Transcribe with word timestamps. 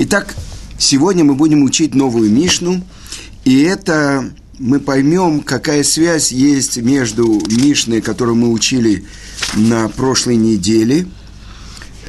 Итак, 0.00 0.36
сегодня 0.78 1.24
мы 1.24 1.34
будем 1.34 1.64
учить 1.64 1.92
новую 1.92 2.30
Мишну, 2.30 2.84
и 3.44 3.62
это 3.62 4.30
мы 4.60 4.78
поймем, 4.78 5.40
какая 5.40 5.82
связь 5.82 6.30
есть 6.30 6.76
между 6.76 7.42
Мишной, 7.50 8.00
которую 8.00 8.36
мы 8.36 8.52
учили 8.52 9.04
на 9.56 9.88
прошлой 9.88 10.36
неделе. 10.36 11.08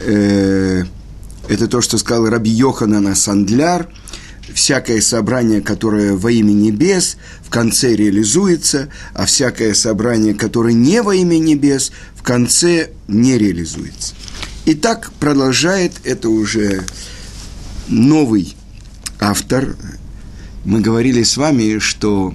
Э, 0.02 0.84
это 1.48 1.68
то, 1.68 1.82
что 1.82 1.98
сказал 1.98 2.30
Раби 2.30 2.52
Йоханана 2.52 3.16
Сандляр. 3.16 3.90
Всякое 4.54 5.02
собрание, 5.02 5.62
которое 5.62 6.14
во 6.14 6.32
имя 6.32 6.52
небес, 6.52 7.18
в 7.42 7.50
конце 7.50 7.96
реализуется, 7.96 8.90
а 9.16 9.26
всякое 9.26 9.74
собрание, 9.74 10.36
которое 10.36 10.76
не 10.76 11.02
во 11.02 11.16
имя 11.16 11.40
небес, 11.40 11.92
в 12.14 12.22
конце 12.22 12.92
не 13.08 13.40
реализуется. 13.40 14.14
И 14.66 14.76
так 14.76 15.12
продолжает 15.14 15.94
это 16.04 16.30
уже 16.30 16.84
новый 17.90 18.56
автор. 19.20 19.76
Мы 20.66 20.82
говорили 20.82 21.24
с 21.24 21.38
вами, 21.38 21.80
что 21.80 22.34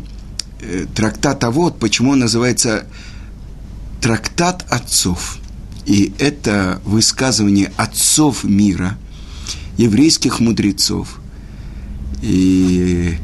э, 0.61 0.87
трактат 0.95 1.43
«А 1.45 1.51
почему 1.51 2.13
он 2.13 2.21
называется 2.21 2.87
трактат 4.05 4.67
отцов. 4.69 5.39
И 5.87 6.13
это 6.19 6.81
высказывание 6.85 7.73
отцов 7.77 8.45
мира, 8.45 8.99
еврейских 9.79 10.41
мудрецов. 10.41 11.21
И 12.23 13.17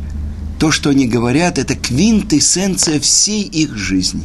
то, 0.58 0.70
что 0.70 0.90
они 0.90 1.06
говорят, 1.06 1.58
это 1.58 1.74
квинтэссенция 1.74 2.98
всей 3.00 3.42
их 3.42 3.76
жизни. 3.76 4.24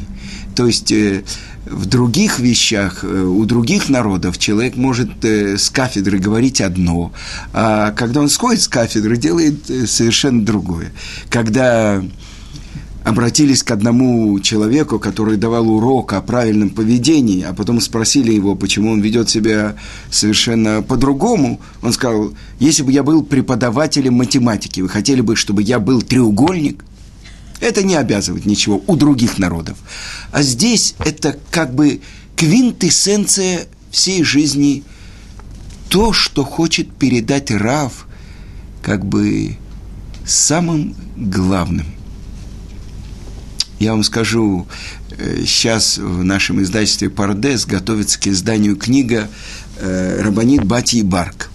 То 0.55 0.67
есть 0.67 0.91
э, 0.93 1.23
в 1.65 1.85
других 1.85 2.39
вещах, 2.39 3.03
э, 3.03 3.07
у 3.07 3.43
других 3.45 3.89
народов 3.89 4.37
человек 4.37 4.75
может 4.75 5.23
э, 5.25 5.57
с 5.57 5.69
кафедры 5.69 6.19
говорить 6.19 6.61
одно, 6.61 7.11
а 7.53 7.91
когда 7.91 8.21
он 8.21 8.29
сходит 8.29 8.61
с 8.61 8.67
кафедры, 8.67 9.17
делает 9.17 9.69
э, 9.69 9.87
совершенно 9.87 10.45
другое. 10.45 10.91
Когда 11.29 12.03
обратились 13.03 13.61
к 13.61 13.71
одному 13.71 14.39
человеку, 14.39 14.99
который 14.99 15.37
давал 15.37 15.69
урок 15.69 16.13
о 16.13 16.21
правильном 16.21 16.69
поведении, 16.69 17.43
а 17.43 17.53
потом 17.53 17.79
спросили 17.79 18.31
его, 18.31 18.55
почему 18.55 18.91
он 18.91 19.01
ведет 19.01 19.29
себя 19.29 19.75
совершенно 20.09 20.81
по-другому, 20.81 21.59
он 21.83 21.93
сказал, 21.93 22.33
если 22.59 22.81
бы 22.83 22.91
я 22.91 23.03
был 23.03 23.23
преподавателем 23.23 24.15
математики, 24.15 24.81
вы 24.81 24.89
хотели 24.89 25.21
бы, 25.21 25.35
чтобы 25.35 25.61
я 25.61 25.79
был 25.79 26.01
треугольник– 26.01 26.83
это 27.59 27.83
не 27.83 27.95
обязывает 27.95 28.45
ничего 28.45 28.83
у 28.87 28.95
других 28.95 29.37
народов. 29.37 29.77
А 30.31 30.41
здесь 30.41 30.95
это 30.99 31.37
как 31.51 31.73
бы 31.73 32.01
квинтэссенция 32.35 33.67
всей 33.91 34.23
жизни, 34.23 34.83
то, 35.89 36.11
что 36.11 36.43
хочет 36.43 36.91
передать 36.91 37.51
Рав, 37.51 38.07
как 38.81 39.05
бы 39.05 39.57
самым 40.25 40.95
главным. 41.15 41.87
Я 43.79 43.91
вам 43.91 44.03
скажу, 44.03 44.67
сейчас 45.45 45.97
э, 45.97 46.01
в 46.01 46.23
нашем 46.23 46.61
издательстве 46.61 47.09
«Пардес» 47.09 47.65
готовится 47.65 48.19
к 48.19 48.27
изданию 48.27 48.75
книга 48.75 49.29
э, 49.77 50.21
Рабанит 50.21 50.63
Бати 50.63 51.01
Барк 51.01 51.49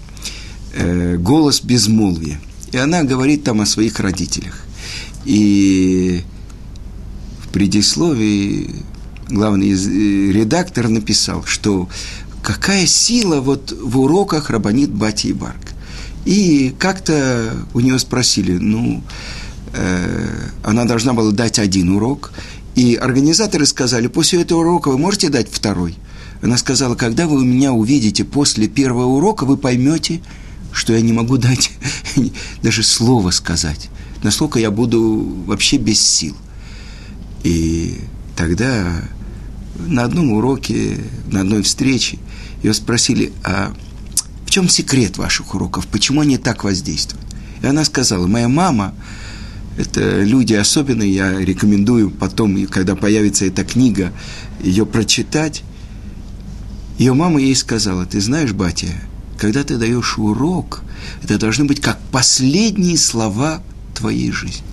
э, 0.74 1.16
«Голос 1.16 1.60
безмолвия». 1.62 2.40
И 2.72 2.76
она 2.76 3.02
говорит 3.02 3.44
там 3.44 3.60
о 3.60 3.66
своих 3.66 4.00
родителях. 4.00 4.64
И 5.24 6.22
в 7.44 7.48
предисловии 7.48 8.70
главный 9.28 9.72
э, 9.72 10.32
редактор 10.32 10.88
написал, 10.88 11.44
что 11.44 11.88
какая 12.42 12.86
сила 12.86 13.40
вот 13.40 13.72
в 13.72 13.98
уроках 13.98 14.50
Рабанит 14.50 14.90
Бати 14.90 15.28
и 15.28 15.32
Барк. 15.32 15.72
И 16.24 16.74
как-то 16.78 17.54
у 17.74 17.80
нее 17.80 17.98
спросили, 17.98 18.52
ну, 18.58 19.02
э, 19.72 20.48
она 20.62 20.84
должна 20.84 21.12
была 21.12 21.32
дать 21.32 21.58
один 21.58 21.90
урок, 21.90 22.32
и 22.74 22.94
организаторы 22.94 23.66
сказали, 23.66 24.06
после 24.06 24.42
этого 24.42 24.60
урока 24.60 24.88
вы 24.88 24.98
можете 24.98 25.28
дать 25.28 25.48
второй? 25.50 25.96
Она 26.42 26.56
сказала, 26.56 26.94
когда 26.94 27.26
вы 27.26 27.44
меня 27.44 27.72
увидите 27.72 28.24
после 28.24 28.68
первого 28.68 29.06
урока, 29.06 29.44
вы 29.44 29.56
поймете, 29.56 30.20
что 30.72 30.94
я 30.94 31.00
не 31.00 31.12
могу 31.12 31.36
дать 31.36 31.72
даже 32.62 32.82
слова 32.82 33.30
сказать 33.30 33.90
насколько 34.22 34.58
я 34.58 34.70
буду 34.70 35.44
вообще 35.46 35.76
без 35.76 36.00
сил. 36.00 36.36
И 37.42 37.98
тогда 38.36 39.02
на 39.78 40.04
одном 40.04 40.32
уроке, 40.32 40.98
на 41.30 41.40
одной 41.40 41.62
встрече 41.62 42.18
ее 42.62 42.74
спросили, 42.74 43.32
а 43.44 43.72
в 44.44 44.50
чем 44.50 44.68
секрет 44.68 45.16
ваших 45.16 45.54
уроков, 45.54 45.86
почему 45.86 46.20
они 46.20 46.36
так 46.36 46.64
воздействуют? 46.64 47.24
И 47.62 47.66
она 47.66 47.84
сказала, 47.84 48.26
моя 48.26 48.48
мама, 48.48 48.94
это 49.76 50.22
люди 50.22 50.54
особенные, 50.54 51.14
я 51.14 51.38
рекомендую 51.38 52.10
потом, 52.10 52.66
когда 52.66 52.96
появится 52.96 53.46
эта 53.46 53.64
книга, 53.64 54.12
ее 54.62 54.84
прочитать. 54.84 55.62
Ее 56.98 57.14
мама 57.14 57.40
ей 57.40 57.54
сказала, 57.54 58.04
ты 58.04 58.20
знаешь, 58.20 58.52
батя, 58.52 58.88
когда 59.38 59.64
ты 59.64 59.78
даешь 59.78 60.18
урок, 60.18 60.82
это 61.22 61.38
должны 61.38 61.64
быть 61.64 61.80
как 61.80 61.98
последние 62.10 62.98
слова 62.98 63.62
твоей 64.00 64.32
жизни. 64.32 64.64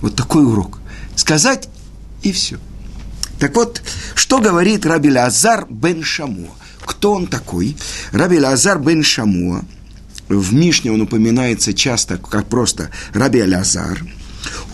Вот 0.00 0.16
такой 0.16 0.44
урок. 0.44 0.80
Сказать 1.14 1.68
и 2.22 2.32
все. 2.32 2.58
Так 3.38 3.54
вот, 3.54 3.82
что 4.14 4.40
говорит 4.40 4.86
Раби 4.86 5.10
Лазар 5.10 5.66
бен 5.68 6.02
Шамуа? 6.02 6.50
Кто 6.80 7.12
он 7.12 7.26
такой? 7.26 7.76
Раби 8.10 8.38
Лазар 8.40 8.78
бен 8.78 9.02
Шамуа. 9.02 9.62
В 10.28 10.52
Мишне 10.52 10.92
он 10.92 11.02
упоминается 11.02 11.72
часто 11.72 12.18
как 12.18 12.48
просто 12.48 12.90
Раби 13.12 13.42
Лазар. 13.42 14.04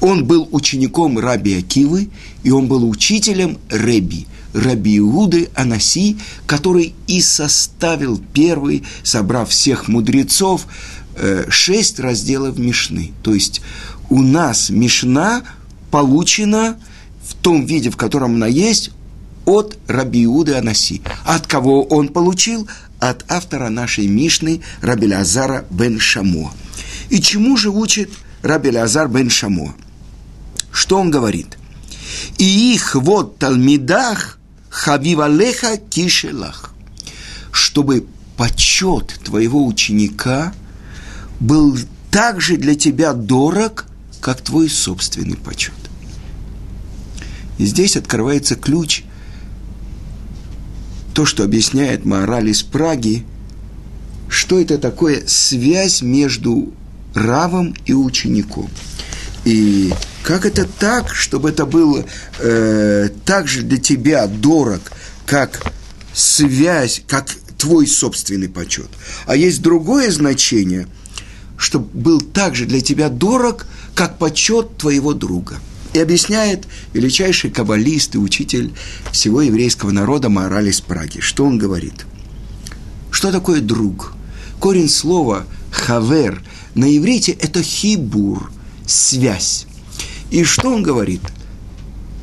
Он 0.01 0.25
был 0.25 0.49
учеником 0.53 1.19
Раби 1.19 1.59
Акивы, 1.59 2.11
и 2.43 2.51
он 2.51 2.69
был 2.69 2.89
учителем 2.89 3.59
Реби, 3.71 4.27
Раби 4.53 4.99
Иуды 4.99 5.49
Анаси, 5.55 6.17
который 6.47 6.95
и 7.07 7.21
составил 7.21 8.21
первый, 8.33 8.85
собрав 9.03 9.51
всех 9.51 9.89
мудрецов, 9.89 10.67
шесть 11.49 12.01
разделов 12.01 12.59
Мишны. 12.59 13.13
То 13.23 13.35
есть 13.35 13.61
у 14.11 14.23
нас 14.23 14.71
Мишна 14.71 15.43
получена 15.91 16.77
в 17.27 17.35
том 17.35 17.65
виде, 17.67 17.91
в 17.91 17.97
котором 17.97 18.35
она 18.37 18.47
есть, 18.47 18.91
от 19.45 19.79
Раби 19.87 20.25
Иуды 20.25 20.55
Анаси. 20.55 21.03
От 21.25 21.47
кого 21.47 21.83
он 21.85 22.09
получил? 22.09 22.69
От 22.99 23.31
автора 23.31 23.69
нашей 23.69 24.07
Мишны 24.07 24.63
Раби 24.81 25.07
Лазара 25.07 25.65
бен 25.71 25.99
Шамо. 25.99 26.53
И 27.11 27.21
чему 27.21 27.57
же 27.57 27.71
учит 27.71 28.11
Раби 28.43 28.71
Лазар 28.71 29.09
бен 29.09 29.31
Шамо? 29.31 29.75
Что 30.73 30.99
он 30.99 31.11
говорит? 31.11 31.59
И 32.39 32.75
их 32.75 32.95
вот 32.95 33.39
талмидах 33.39 34.39
хавивалеха 34.71 35.77
кишелах. 35.77 36.75
Чтобы 37.53 38.07
почет 38.37 39.21
твоего 39.23 39.65
ученика– 39.67 40.53
был 41.41 41.77
так 42.11 42.41
же 42.41 42.57
для 42.57 42.75
тебя 42.75 43.13
дорог, 43.13 43.87
как 44.21 44.41
твой 44.41 44.69
собственный 44.69 45.37
почет. 45.37 45.75
И 47.59 47.67
здесь 47.67 47.97
открывается 47.97 48.57
ключ, 48.57 49.03
то, 51.13 51.27
что 51.27 51.45
объясняет 51.45 52.05
мораль 52.05 52.49
из 52.49 52.63
Праги, 52.63 53.25
что 54.29 54.61
это 54.61 54.79
такое 54.79 55.25
связь 55.27 56.03
между 56.03 56.73
равом 57.15 57.75
и 57.87 57.93
учеником. 57.93 58.69
И 59.45 59.93
как 60.23 60.47
это 60.47 60.67
так, 60.67 61.15
чтобы 61.15 61.51
это 61.51 61.67
было 61.67 62.05
э, 62.39 63.11
так 63.25 63.47
же 63.47 63.63
для 63.63 63.79
тебя 63.79 64.27
дорог, 64.27 64.81
как 65.27 65.73
связь, 66.13 67.03
как 67.07 67.29
твой 67.59 67.87
собственный 67.87 68.49
почет. 68.49 68.89
А 69.27 69.37
есть 69.37 69.63
другое 69.63 70.11
значение– 70.11 70.89
чтобы 71.65 71.89
был 71.95 72.21
так 72.21 72.55
же 72.55 72.67
для 72.67 72.81
тебя 72.81 73.09
дорог, 73.09 73.67
как 73.95 74.19
почет 74.19 74.77
твоего 74.77 75.15
друга. 75.15 75.59
И 75.95 75.99
объясняет 75.99 76.67
величайший 76.93 77.51
каббалист 77.51 78.15
и 78.15 78.19
учитель 78.19 78.73
всего 79.11 79.41
еврейского 79.41 79.91
народа 79.91 80.29
Маораль 80.29 80.69
из 80.69 80.81
Праги. 80.81 81.21
Что 81.21 81.47
он 81.47 81.57
говорит? 81.57 82.05
Что 83.11 83.33
такое 83.33 83.61
друг? 83.61 84.13
Корень 84.61 84.91
слова 84.91 85.47
«хавер» 85.71 86.43
на 86.75 86.85
иврите– 86.97 87.33
это 87.41 87.63
хибур, 87.63 88.51
связь. 88.87 89.67
И 90.31 90.45
что 90.45 90.71
он 90.71 90.83
говорит? 90.83 91.23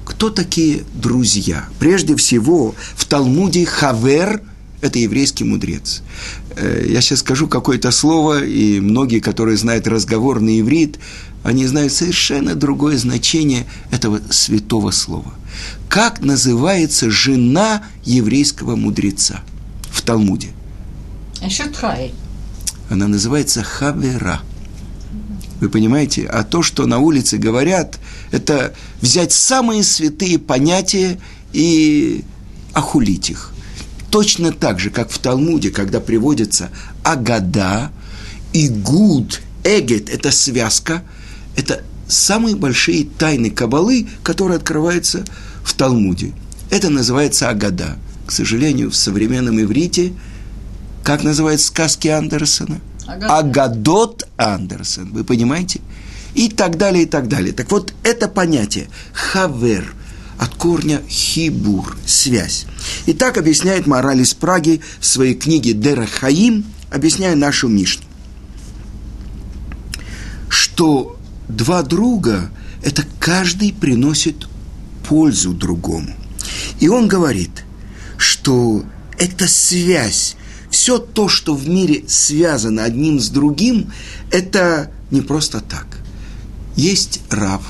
Кто 0.05 0.29
такие 0.29 0.83
друзья? 0.93 1.67
Прежде 1.79 2.15
всего, 2.15 2.75
в 2.95 3.05
Талмуде 3.05 3.65
«хавер»– 3.65 4.41
это 4.81 4.99
еврейский 4.99 5.43
мудрец. 5.43 6.01
Э, 6.55 6.85
я 6.87 7.01
сейчас 7.01 7.19
скажу 7.19 7.47
какое-то 7.47 7.91
слово, 7.91 8.43
и 8.43 8.79
многие, 8.79 9.19
которые 9.19 9.57
знают 9.57 9.87
разговорный 9.87 10.59
иврит, 10.59 10.99
они 11.43 11.65
знают 11.65 11.93
совершенно 11.93 12.55
другое 12.55 12.97
значение 12.97 13.65
этого 13.91 14.21
святого 14.29 14.91
слова. 14.91 15.33
Как 15.89 16.21
называется 16.21 17.09
жена 17.09 17.83
еврейского 18.03 18.75
мудреца 18.75 19.41
в 19.91 20.01
Талмуде? 20.01 20.49
Шатрай. 21.49 22.13
она 22.89 23.07
называется 23.07 23.63
хавера. 23.63 24.41
Вы 25.59 25.69
понимаете? 25.69 26.25
А 26.25 26.43
то, 26.43 26.63
что 26.63 26.87
на 26.87 26.99
улице 26.99 27.37
говорят, 27.37 27.99
это 28.31 28.73
взять 28.99 29.31
самые 29.31 29.83
святые 29.83 30.39
понятия 30.39 31.19
и 31.53 32.23
охулить 32.73 33.29
их. 33.29 33.50
Точно 34.11 34.51
так 34.51 34.79
же, 34.79 34.89
как 34.89 35.09
в 35.09 35.17
Талмуде, 35.19 35.71
когда 35.71 36.01
приводится 36.01 36.69
агада, 37.01 37.91
и 38.51 38.67
гуд, 38.67 39.41
эгет– 39.63 40.09
это 40.13 40.31
связка, 40.31 41.01
это 41.55 41.81
самые 42.09 42.57
большие 42.57 43.05
тайны 43.05 43.49
Кабалы, 43.49 44.07
которые 44.21 44.57
открываются 44.57 45.23
в 45.63 45.73
Талмуде. 45.73 46.33
Это 46.69 46.89
называется 46.89 47.49
агада. 47.49 47.97
К 48.27 48.31
сожалению, 48.31 48.91
в 48.91 48.95
современном 48.95 49.61
иврите, 49.61 50.11
как 51.03 51.23
называют 51.23 51.61
сказки 51.61 52.09
Андерсона? 52.09 52.81
Агадот 53.07 54.27
Андерсон. 54.37 55.11
Вы 55.11 55.23
понимаете? 55.23 55.79
И 56.33 56.49
так 56.49 56.77
далее, 56.77 57.03
и 57.03 57.07
так 57.07 57.27
далее. 57.29 57.53
Так 57.53 57.71
вот, 57.71 57.93
это 58.03 58.27
понятие 58.27 58.89
хавер 59.13 59.93
от 60.41 60.55
корня 60.55 61.03
хибур, 61.07 61.95
связь. 62.03 62.65
И 63.05 63.13
так 63.13 63.38
объясняет 63.38 63.85
мораль 63.85 64.21
из 64.21 64.33
Праги 64.33 64.81
в 64.99 65.05
своей 65.05 65.35
книге 65.35 65.73
Дера 65.73 66.07
Хаим, 66.07 66.65
объясняя 66.89 67.35
нашу 67.35 67.67
Мишну. 67.67 68.05
Что 70.49 71.15
два 71.47 71.83
друга– 71.83 72.49
это 72.83 73.05
каждый 73.19 73.71
приносит 73.71 74.47
пользу 75.07 75.53
другому. 75.53 76.09
И 76.79 76.89
он 76.89 77.07
говорит, 77.07 77.63
что 78.17 78.83
эта 79.19 79.47
связь, 79.47 80.35
все 80.71 80.97
то, 80.97 81.29
что 81.29 81.53
в 81.53 81.69
мире 81.69 82.05
связано 82.07 82.83
одним 82.83 83.19
с 83.19 83.29
другим, 83.29 83.91
это 84.31 84.89
не 85.11 85.21
просто 85.21 85.59
так. 85.61 85.99
Есть 86.75 87.21
раб, 87.29 87.61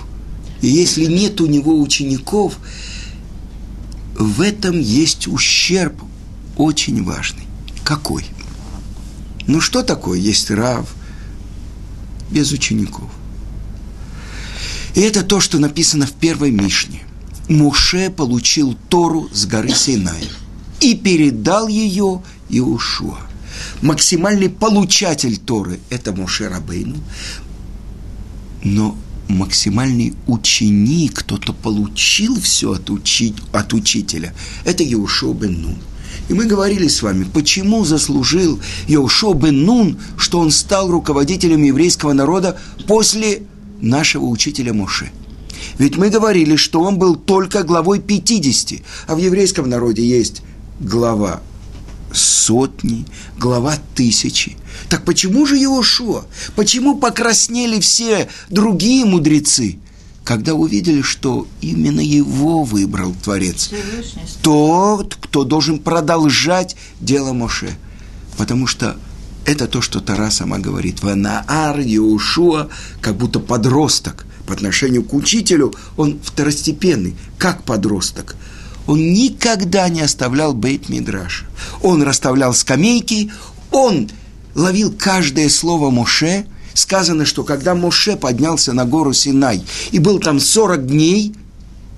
и 0.61 0.67
если 0.67 1.05
нет 1.05 1.41
у 1.41 1.47
него 1.47 1.79
учеников, 1.79 2.57
в 4.15 4.41
этом 4.41 4.79
есть 4.79 5.27
ущерб 5.27 6.01
очень 6.55 7.03
важный. 7.03 7.47
Какой? 7.83 8.25
Ну 9.47 9.59
что 9.59 9.81
такое 9.81 10.19
есть 10.19 10.51
рав 10.51 10.93
без 12.29 12.51
учеников? 12.51 13.09
И 14.93 14.99
это 15.01 15.23
то, 15.23 15.39
что 15.39 15.57
написано 15.57 16.05
в 16.05 16.11
первой 16.11 16.51
Мишне. 16.51 17.03
Муше 17.49 18.09
получил 18.09 18.77
Тору 18.89 19.29
с 19.33 19.45
горы 19.45 19.73
Синай 19.73 20.29
и 20.79 20.95
передал 20.95 21.67
ее 21.67 22.21
Иушуа. 22.49 23.17
Максимальный 23.81 24.49
получатель 24.49 25.37
Торы– 25.37 25.79
это 25.89 26.13
Моше 26.13 26.47
Рабейну, 26.47 26.97
но 28.63 28.97
максимальный 29.37 30.13
ученик, 30.27 31.19
кто-то 31.19 31.53
получил 31.53 32.39
все 32.39 32.73
от, 32.73 32.89
учи, 32.89 33.33
от 33.51 33.73
учителя, 33.73 34.33
это 34.65 34.83
Иушуа 34.93 35.33
бен 35.33 35.61
Нун. 35.61 35.75
И 36.29 36.33
мы 36.33 36.45
говорили 36.45 36.87
с 36.87 37.01
вами, 37.01 37.25
почему 37.25 37.83
заслужил 37.83 38.59
Иошуа 38.87 39.33
бен 39.33 39.63
Нун, 39.63 39.97
что 40.17 40.39
он 40.39 40.51
стал 40.51 40.89
руководителем 40.91 41.63
еврейского 41.63 42.13
народа 42.13 42.59
после 42.87 43.43
нашего 43.81 44.25
учителя 44.25 44.73
Моше. 44.73 45.11
Ведь 45.77 45.97
мы 45.97 46.09
говорили, 46.09 46.55
что 46.55 46.81
он 46.81 46.97
был 46.97 47.15
только 47.15 47.63
главой 47.63 47.99
50, 47.99 48.81
а 49.07 49.15
в 49.15 49.17
еврейском 49.17 49.69
народе 49.69 50.07
есть 50.07 50.41
глава 50.79 51.41
сотни, 52.13 53.05
глава 53.37 53.77
тысячи. 53.95 54.57
Так 54.89 55.05
почему 55.05 55.45
же 55.45 55.57
Иошуа? 55.57 56.25
Почему 56.55 56.95
покраснели 56.97 57.79
все 57.79 58.29
другие 58.49 59.05
мудрецы, 59.05 59.79
когда 60.23 60.53
увидели, 60.53 61.01
что 61.01 61.47
именно 61.61 62.01
его 62.01 62.63
выбрал 62.63 63.13
Творец? 63.23 63.69
Тот, 64.41 65.15
кто 65.15 65.43
должен 65.43 65.79
продолжать 65.79 66.75
дело 66.99 67.33
Моше. 67.33 67.77
Потому 68.37 68.67
что 68.67 68.97
это 69.45 69.67
то, 69.67 69.81
что 69.81 69.99
Тара 69.99 70.29
сама 70.29 70.59
говорит. 70.59 71.01
Ванаар 71.01 71.79
Иошуа, 71.79 72.69
как 73.01 73.17
будто 73.17 73.39
подросток. 73.39 74.25
По 74.45 74.53
отношению 74.53 75.03
к 75.03 75.13
учителю 75.13 75.73
он 75.97 76.19
второстепенный, 76.23 77.15
как 77.37 77.63
подросток. 77.63 78.35
Он 78.87 79.13
никогда 79.13 79.89
не 79.89 80.01
оставлял 80.01 80.53
бейт 80.53 80.89
мидраш. 80.89 81.45
Он 81.81 82.03
расставлял 82.03 82.53
скамейки, 82.53 83.31
он 83.71 84.09
ловил 84.55 84.91
каждое 84.91 85.49
слово 85.49 85.89
Моше. 85.89 86.45
Сказано, 86.73 87.25
что 87.25 87.43
когда 87.43 87.75
Моше 87.75 88.15
поднялся 88.15 88.73
на 88.73 88.85
гору 88.85 89.13
Синай 89.13 89.63
и 89.91 89.99
был 89.99 90.19
там 90.19 90.39
40 90.39 90.87
дней, 90.87 91.35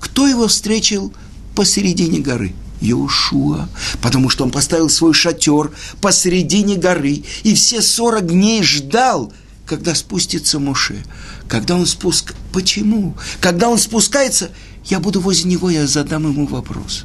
кто 0.00 0.26
его 0.26 0.48
встретил 0.48 1.12
посередине 1.54 2.18
горы? 2.18 2.54
Иошуа, 2.80 3.68
потому 4.02 4.28
что 4.28 4.44
он 4.44 4.50
поставил 4.50 4.90
свой 4.90 5.14
шатер 5.14 5.70
посередине 6.00 6.76
горы 6.76 7.22
и 7.42 7.54
все 7.54 7.80
40 7.80 8.26
дней 8.26 8.62
ждал, 8.62 9.32
когда 9.66 9.94
спустится 9.94 10.58
Моше. 10.58 11.02
Когда 11.48 11.76
он 11.76 11.86
спуск... 11.86 12.34
Почему? 12.52 13.14
Когда 13.40 13.68
он 13.68 13.78
спускается, 13.78 14.50
я 14.86 15.00
буду 15.00 15.20
возле 15.20 15.50
него, 15.50 15.70
я 15.70 15.86
задам 15.86 16.24
ему 16.24 16.46
вопрос. 16.46 17.04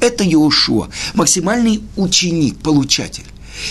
Это 0.00 0.24
Иошуа, 0.24 0.88
максимальный 1.14 1.82
ученик, 1.96 2.58
получатель. 2.58 3.24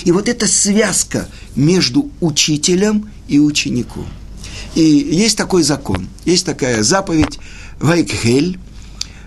И 0.03 0.11
вот 0.11 0.29
эта 0.29 0.47
связка 0.47 1.27
между 1.55 2.11
учителем 2.21 3.09
и 3.27 3.39
учеником. 3.39 4.05
И 4.75 4.81
есть 4.81 5.37
такой 5.37 5.63
закон, 5.63 6.07
есть 6.25 6.45
такая 6.45 6.83
заповедь 6.83 7.39
Вайкхель, 7.79 8.59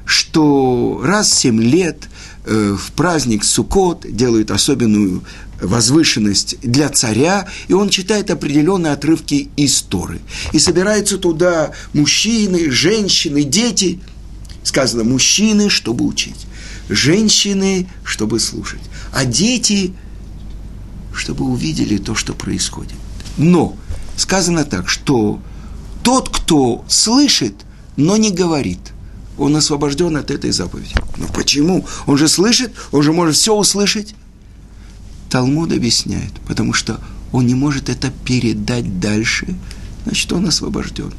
что 0.04 1.00
раз 1.04 1.30
в 1.30 1.34
семь 1.34 1.60
лет 1.60 2.08
э, 2.44 2.76
в 2.78 2.92
праздник 2.92 3.44
Суккот 3.44 4.06
делают 4.08 4.50
особенную 4.50 5.24
возвышенность 5.60 6.56
для 6.60 6.88
царя, 6.88 7.48
и 7.68 7.72
он 7.72 7.88
читает 7.88 8.30
определенные 8.30 8.92
отрывки 8.92 9.48
из 9.56 9.80
Торы. 9.82 10.20
И 10.52 10.58
собираются 10.58 11.18
туда 11.18 11.70
мужчины, 11.92 12.70
женщины, 12.70 13.44
дети. 13.44 14.00
Сказано, 14.64 15.04
мужчины, 15.04 15.70
чтобы 15.70 16.04
учить, 16.04 16.46
женщины, 16.88 17.88
чтобы 18.04 18.40
слушать, 18.40 18.82
а 19.12 19.24
дети 19.24 19.94
чтобы 21.14 21.44
увидели 21.44 21.98
то, 21.98 22.14
что 22.14 22.32
происходит. 22.32 22.96
Но 23.36 23.76
сказано 24.16 24.64
так, 24.64 24.88
что 24.88 25.40
тот, 26.02 26.28
кто 26.28 26.84
слышит, 26.88 27.54
но 27.96 28.16
не 28.16 28.30
говорит, 28.30 28.80
он 29.38 29.56
освобожден 29.56 30.16
от 30.16 30.30
этой 30.30 30.50
заповеди. 30.50 30.94
Ну 31.16 31.26
почему? 31.34 31.86
Он 32.06 32.18
же 32.18 32.28
слышит, 32.28 32.72
он 32.90 33.02
же 33.02 33.12
может 33.12 33.36
все 33.36 33.54
услышать. 33.54 34.14
Талмуд 35.30 35.72
объясняет, 35.72 36.32
потому 36.46 36.72
что 36.72 37.00
он 37.32 37.46
не 37.46 37.54
может 37.54 37.88
это 37.88 38.10
передать 38.24 39.00
дальше, 39.00 39.54
значит, 40.04 40.30
он 40.32 40.46
освобожден. 40.46 41.12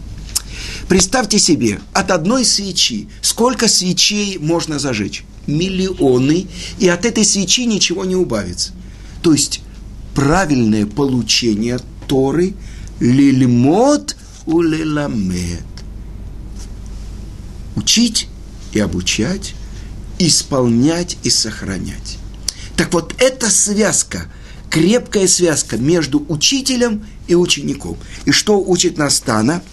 Представьте 0.88 1.40
себе, 1.40 1.80
от 1.94 2.12
одной 2.12 2.46
свечи 2.46 3.08
сколько 3.22 3.68
свечей 3.68 4.38
можно 4.38 4.80
зажечь? 4.80 5.24
Миллионы, 5.48 6.48
и 6.80 6.88
от 6.88 7.06
этой 7.06 7.26
свечи 7.26 7.66
ничего 7.66 8.06
не 8.06 8.16
убавится. 8.16 8.74
То 9.22 9.34
есть 9.34 9.62
правильное 10.14 10.86
получение 10.86 11.80
Торы 12.08 12.54
лильмот 13.00 14.16
улеламет. 14.46 15.64
Учить 17.76 18.28
и 18.74 18.80
обучать, 18.80 19.56
исполнять 20.20 21.18
и 21.24 21.30
сохранять. 21.30 22.18
Так 22.76 22.94
вот, 22.94 23.16
эта 23.20 23.50
связка, 23.50 24.26
крепкая 24.70 25.28
связка 25.28 25.78
между 25.78 26.26
учителем 26.30 27.06
и 27.28 27.36
учеником. 27.36 27.98
И 28.26 28.32
что 28.32 28.60
учит 28.60 28.98
Настана? 28.98 29.64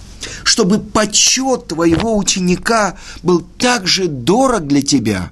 Чтобы 0.45 0.79
почет 0.79 1.69
твоего 1.69 2.17
ученика 2.17 2.97
был 3.23 3.41
так 3.59 3.87
же 3.87 4.09
дорог 4.09 4.67
для 4.67 4.83
тебя, 4.83 5.31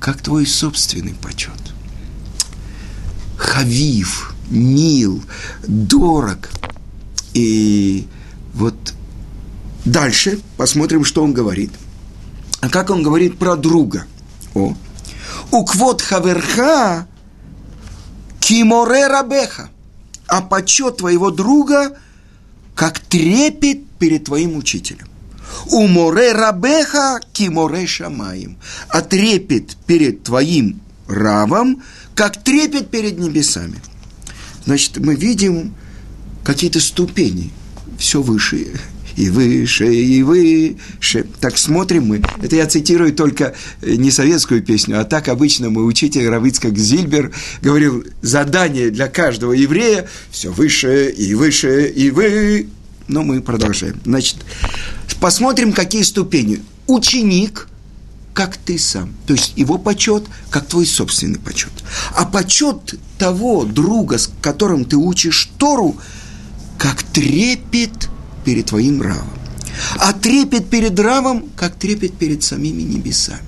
как 0.00 0.22
твой 0.22 0.46
собственный 0.46 1.14
почет. 1.14 1.52
Хавив, 3.36 4.34
мил, 4.48 5.22
дорог. 5.66 6.48
И 7.34 8.06
вот 8.54 8.76
дальше 9.84 10.40
посмотрим, 10.56 11.04
что 11.04 11.22
он 11.22 11.32
говорит. 11.32 11.72
А 12.60 12.68
как 12.68 12.90
он 12.90 13.02
говорит 13.02 13.38
про 13.38 13.56
друга? 13.56 14.06
О, 14.54 14.74
уквот 15.50 16.00
хаверха 16.02 17.06
киморе 18.40 19.06
рабеха. 19.06 19.70
А 20.28 20.40
почет 20.40 20.98
твоего 20.98 21.30
друга, 21.30 21.96
как 22.76 23.00
трепет 23.00 23.88
перед 23.98 24.24
твоим 24.24 24.56
учителем. 24.56 25.08
У 25.70 25.88
море 25.88 26.32
рабеха 26.32 27.20
киморе 27.32 27.86
шамаем. 27.86 28.58
А 28.90 29.00
трепет 29.00 29.76
перед 29.86 30.22
твоим 30.22 30.80
равом, 31.08 31.82
как 32.14 32.44
трепет 32.44 32.90
перед 32.90 33.18
небесами. 33.18 33.80
значит, 34.66 34.98
мы 34.98 35.14
видим 35.14 35.74
какие-то 36.44 36.80
ступени, 36.80 37.50
все 37.98 38.20
выше 38.20 38.78
и 39.16 39.30
выше, 39.30 39.92
и 39.92 40.22
выше. 40.22 41.26
Так 41.40 41.58
смотрим 41.58 42.06
мы. 42.06 42.22
Это 42.42 42.56
я 42.56 42.66
цитирую 42.66 43.12
только 43.12 43.54
э, 43.80 43.94
не 43.96 44.10
советскую 44.10 44.62
песню, 44.62 45.00
а 45.00 45.04
так 45.04 45.28
обычно 45.28 45.70
мой 45.70 45.88
учитель 45.88 46.28
Равицкак 46.28 46.76
Зильбер 46.76 47.32
говорил, 47.62 48.04
задание 48.22 48.90
для 48.90 49.08
каждого 49.08 49.52
еврея 49.52 50.08
все 50.30 50.52
выше 50.52 51.10
и 51.10 51.34
выше 51.34 51.88
и 51.88 52.10
вы. 52.10 52.68
Но 53.08 53.22
мы 53.22 53.40
продолжаем. 53.40 54.00
Значит, 54.04 54.36
посмотрим, 55.20 55.72
какие 55.72 56.02
ступени. 56.02 56.60
Ученик, 56.86 57.68
как 58.34 58.56
ты 58.56 58.78
сам. 58.78 59.14
То 59.26 59.32
есть 59.32 59.52
его 59.56 59.78
почет, 59.78 60.24
как 60.50 60.66
твой 60.66 60.86
собственный 60.86 61.38
почет. 61.38 61.72
А 62.14 62.26
почет 62.26 62.96
того 63.16 63.64
друга, 63.64 64.18
с 64.18 64.30
которым 64.42 64.84
ты 64.84 64.96
учишь 64.96 65.48
Тору, 65.56 65.96
как 66.78 67.02
трепет 67.02 68.10
перед 68.46 68.66
твоим 68.66 69.02
равом. 69.02 69.28
А 69.98 70.12
трепет 70.12 70.70
перед 70.70 70.98
равом, 71.00 71.50
как 71.56 71.74
трепет 71.74 72.14
перед 72.14 72.44
самими 72.44 72.82
небесами. 72.82 73.42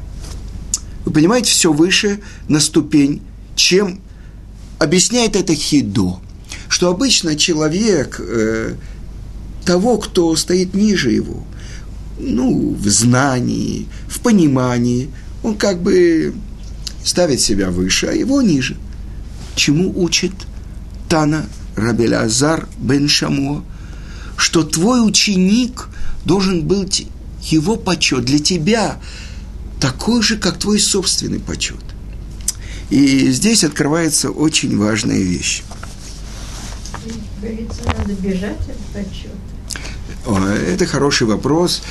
Вы 1.05 1.13
понимаете, 1.13 1.53
все 1.53 1.73
выше 1.73 2.19
на 2.49 2.59
ступень, 2.59 3.23
чем 3.55 4.01
объясняет 4.81 5.37
это 5.37 5.55
Хидо, 5.55 6.19
что 6.69 6.91
обычно 6.91 7.37
человек 7.37 8.17
э, 8.19 8.75
того, 9.65 9.99
кто 9.99 10.35
стоит 10.35 10.75
ниже 10.75 11.13
его, 11.13 11.45
ну, 12.19 12.75
в 12.75 12.89
знании, 12.89 13.87
в 14.09 14.19
понимании, 14.19 15.11
он 15.45 15.57
как 15.57 15.81
бы 15.81 16.35
ставит 17.05 17.41
себя 17.41 17.71
выше, 17.71 18.07
а 18.09 18.13
его 18.13 18.43
ниже. 18.43 18.77
Чему 19.55 19.93
учит 20.03 20.33
Тана 21.09 21.47
Рабеля 21.77 22.23
Азар 22.23 22.69
бен 22.79 23.07
Шамо– 23.07 23.65
что 24.39 24.63
твой 24.63 25.07
ученик 25.07 25.89
должен 26.25 26.63
быть 26.63 27.09
его 27.43 27.77
почет 27.77 28.25
для 28.25 28.39
тебя 28.39 29.01
такой 29.81 30.23
же, 30.23 30.37
как 30.37 30.59
твой 30.59 30.79
собственный 30.79 31.41
почет. 31.41 31.83
И 32.89 33.31
здесь 33.33 33.65
открывается 33.65 34.31
очень 34.31 34.79
важная 34.79 35.19
вещь. 35.19 35.63
Говорится, 37.43 37.83
надо 37.85 38.13
бежать 38.15 38.61
от 38.61 38.79
почета. 38.95 40.55
Это 40.67 40.87
хороший 40.87 41.27
вопрос. 41.27 41.83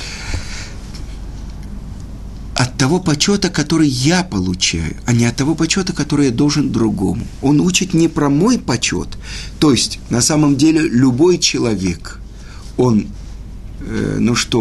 От 2.54 2.76
того 2.78 2.98
почета, 2.98 3.50
который 3.50 3.88
я 3.88 4.24
получаю, 4.24 4.96
а 5.04 5.12
не 5.12 5.26
от 5.26 5.36
того 5.36 5.54
почета, 5.54 5.92
который 5.92 6.26
я 6.26 6.32
должен 6.32 6.72
другому. 6.72 7.26
Он 7.42 7.60
учит 7.60 7.94
не 7.94 8.08
про 8.08 8.30
мой 8.30 8.58
почет. 8.58 9.08
То 9.60 9.70
есть, 9.70 10.00
на 10.08 10.22
самом 10.22 10.56
деле, 10.56 10.80
любой 10.80 11.38
человек– 11.38 12.17
он, 12.78 13.08
э, 13.80 14.16
ну 14.18 14.34
что, 14.34 14.60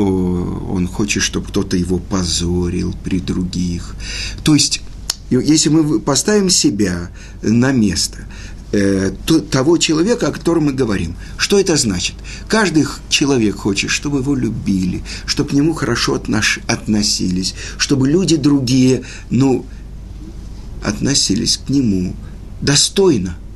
он 0.69 0.87
хочет, 0.87 1.23
чтобы 1.23 1.47
кто-то 1.47 1.77
его 1.77 1.99
позорил 1.99 2.93
при 3.03 3.19
других. 3.19 3.95
То 4.43 4.55
есть, 4.55 4.81
если 5.29 5.69
мы 5.69 5.99
поставим 5.99 6.49
себя 6.49 7.09
на 7.41 7.71
место 7.71 8.17
э, 8.71 9.13
то, 9.25 9.39
того 9.39 9.77
человека, 9.77 10.27
о 10.27 10.31
котором 10.31 10.65
мы 10.65 10.73
говорим, 10.73 11.15
что 11.37 11.59
это 11.59 11.77
значит? 11.77 12.15
Каждый 12.49 12.85
человек 13.09 13.55
хочет, 13.55 13.91
чтобы 13.91 14.19
его 14.19 14.35
любили, 14.35 15.03
чтобы 15.25 15.51
к 15.51 15.53
нему 15.53 15.73
хорошо 15.73 16.15
отнош, 16.15 16.59
относились, 16.67 17.53
чтобы 17.77 18.09
люди 18.09 18.35
другие, 18.35 19.03
ну, 19.29 19.65
относились 20.83 21.57
к 21.57 21.69
нему 21.69 22.15
достойно– 22.61 23.37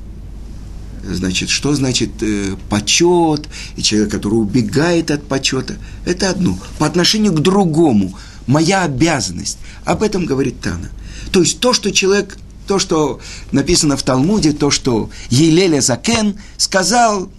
Значит, 1.03 1.49
что 1.49 1.73
значит 1.73 2.11
э, 2.21 2.55
почет, 2.69 3.47
и 3.75 3.81
человек, 3.81 4.11
который 4.11 4.35
убегает 4.35 5.09
от 5.09 5.23
почета, 5.23 5.77
это 6.05 6.29
одно. 6.29 6.57
По 6.77 6.85
отношению 6.85 7.33
к 7.33 7.39
другому, 7.39 8.13
моя 8.45 8.83
обязанность. 8.83 9.57
Об 9.83 10.03
этом 10.03 10.25
говорит 10.25 10.61
Тана. 10.61 10.89
То 11.31 11.41
есть 11.41 11.59
то, 11.59 11.73
что 11.73 11.91
человек, 11.91 12.37
то, 12.67 12.77
что 12.77 13.19
написано 13.51 13.97
в 13.97 14.03
Талмуде, 14.03 14.53
то, 14.53 14.69
что 14.69 15.09
Елеля 15.29 15.81
Закен 15.81 16.35
сказал 16.57 17.31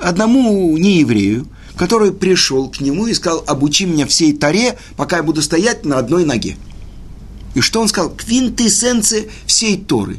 одному 0.00 0.76
нееврею, 0.78 1.48
который 1.76 2.12
пришел 2.12 2.70
к 2.70 2.80
нему 2.80 3.06
и 3.06 3.14
сказал, 3.14 3.42
обучи 3.46 3.86
меня 3.86 4.06
всей 4.06 4.32
таре, 4.32 4.78
пока 4.96 5.16
я 5.16 5.22
буду 5.22 5.42
стоять 5.42 5.84
на 5.84 5.98
одной 5.98 6.24
ноге. 6.24 6.56
И 7.54 7.60
что 7.60 7.80
он 7.80 7.88
сказал? 7.88 8.10
Квинтэссенция 8.10 9.26
всей 9.46 9.76
Торы. 9.76 10.18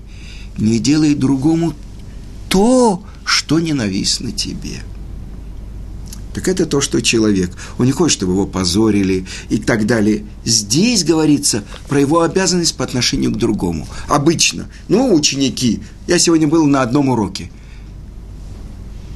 Не 0.58 0.80
делай 0.80 1.16
другому 1.16 1.74
то, 2.50 3.04
что 3.26 3.60
ненавистно 3.60 4.32
тебе. 4.32 4.82
Так 6.36 6.50
это 6.50 6.66
то, 6.66 6.82
что 6.82 7.02
человек. 7.02 7.52
Он 7.78 7.86
не 7.86 7.94
хочет, 7.94 8.18
чтобы 8.18 8.34
его 8.34 8.46
позорили 8.46 9.26
и 9.50 9.58
так 9.58 9.86
далее. 9.86 10.26
Здесь 10.44 11.06
говорится 11.06 11.64
про 11.88 12.02
его 12.02 12.22
обязанность 12.22 12.76
по 12.76 12.84
отношению 12.84 13.32
к 13.32 13.38
другому. 13.38 13.88
Обычно. 14.10 14.68
Ну, 14.90 15.14
ученики. 15.16 15.80
Я 16.08 16.20
сегодня 16.20 16.48
был 16.50 16.66
на 16.66 16.82
одном 16.82 17.08
уроке. 17.08 17.50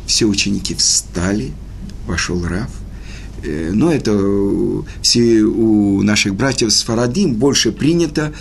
Все 0.07 0.25
ученики 0.25 0.74
встали, 0.75 1.51
вошел 2.07 2.41
Раф. 2.48 2.71
Э, 3.43 3.71
но 3.74 3.91
это 3.91 4.17
все 5.01 5.41
у 5.41 6.01
наших 6.01 6.36
братьев 6.36 6.71
с 6.71 6.83
Фарадим 6.83 7.36
больше 7.36 7.74
принято 7.74 8.33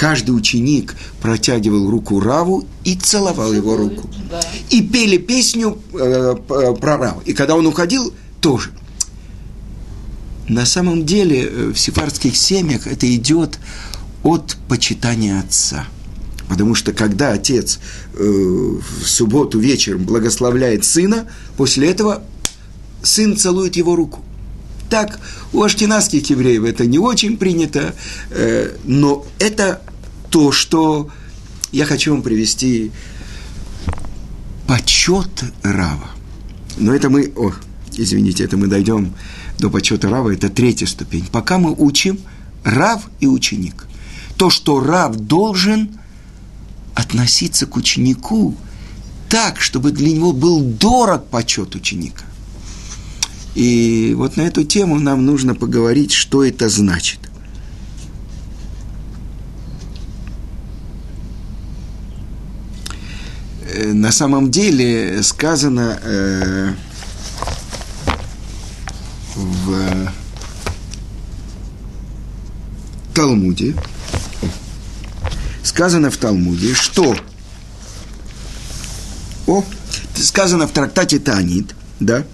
каждый 0.00 0.30
ученик 0.30 0.94
протягивал 1.20 1.90
руку 1.90 2.20
Раву 2.20 2.64
и 2.84 2.94
целовал 2.94 3.52
его 3.52 3.76
руку. 3.76 4.08
И 4.70 4.80
пели 4.80 5.18
песню 5.18 5.78
э, 5.92 6.36
про 6.48 6.96
Раву. 6.96 7.20
И 7.26 7.34
когда 7.34 7.54
он 7.54 7.66
уходил, 7.66 8.14
тоже. 8.40 8.70
На 10.48 10.64
самом 10.64 11.04
деле 11.04 11.42
э, 11.42 11.72
в 11.74 11.78
сефардских 11.78 12.34
семьях 12.34 12.86
это 12.86 13.14
идет 13.14 13.58
от 14.22 14.56
почитания 14.70 15.38
отца. 15.38 15.84
Потому 16.48 16.74
что 16.74 16.94
когда 16.94 17.32
отец 17.32 17.78
э, 18.14 18.22
в 18.22 19.06
субботу 19.06 19.58
вечером 19.58 20.04
благословляет 20.04 20.86
сына, 20.86 21.26
после 21.58 21.90
этого 21.90 22.22
сын 23.02 23.36
целует 23.36 23.76
его 23.76 23.96
руку. 23.96 24.24
Так 24.88 25.20
у 25.52 25.62
аштинасских 25.62 26.30
евреев 26.30 26.64
это 26.64 26.86
не 26.86 26.98
очень 26.98 27.36
принято, 27.36 27.94
э, 28.30 28.74
но 28.84 29.26
это 29.38 29.82
то, 30.30 30.52
что 30.52 31.10
я 31.72 31.84
хочу 31.84 32.12
вам 32.12 32.22
привести 32.22 32.92
почет 34.66 35.28
Рава. 35.62 36.10
Но 36.78 36.94
это 36.94 37.10
мы, 37.10 37.32
о, 37.36 37.52
извините, 37.92 38.44
это 38.44 38.56
мы 38.56 38.68
дойдем 38.68 39.12
до 39.58 39.70
почета 39.70 40.08
Рава, 40.08 40.32
это 40.32 40.48
третья 40.48 40.86
ступень. 40.86 41.26
Пока 41.30 41.58
мы 41.58 41.74
учим 41.76 42.18
Рав 42.64 43.08
и 43.20 43.26
ученик. 43.26 43.86
То, 44.36 44.50
что 44.50 44.80
Рав 44.80 45.16
должен 45.16 45.90
относиться 46.94 47.66
к 47.66 47.76
ученику 47.76 48.54
так, 49.28 49.60
чтобы 49.60 49.92
для 49.92 50.12
него 50.12 50.32
был 50.32 50.60
дорог 50.60 51.26
почет 51.26 51.74
ученика. 51.74 52.24
И 53.54 54.14
вот 54.16 54.36
на 54.36 54.42
эту 54.42 54.64
тему 54.64 54.98
нам 54.98 55.24
нужно 55.24 55.54
поговорить, 55.54 56.12
что 56.12 56.44
это 56.44 56.68
значит. 56.68 57.29
На 63.86 64.12
самом 64.12 64.50
деле 64.50 65.22
сказано 65.22 65.98
э, 66.02 66.72
в 69.34 70.12
Талмуде, 73.14 73.74
сказано 75.62 76.10
в 76.10 76.16
Талмуде, 76.16 76.74
что 76.74 77.16
о, 79.46 79.64
сказано 80.14 80.66
в 80.66 80.72
трактате 80.72 81.18
Танит, 81.18 81.74
да, 81.98 82.24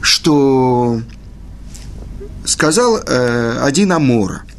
что 0.00 1.00
сказал 2.44 2.98
э, 2.98 3.58
один 3.62 3.92
Амора– 3.92 4.42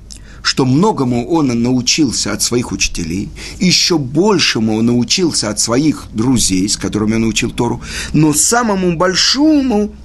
что 0.53 0.65
многому 0.65 1.27
он 1.29 1.47
научился 1.47 2.31
от 2.31 2.43
своих 2.43 2.71
учителей, 2.71 3.29
еще 3.59 3.97
большему 3.97 4.75
он 4.75 4.85
научился 4.85 5.49
от 5.49 5.59
своих 5.59 6.05
друзей, 6.13 6.69
с 6.69 6.77
которыми 6.77 7.15
он 7.15 7.21
научил 7.21 7.49
Тору, 7.49 7.81
но 8.13 8.33
самому 8.33 8.95
большому 8.95 9.95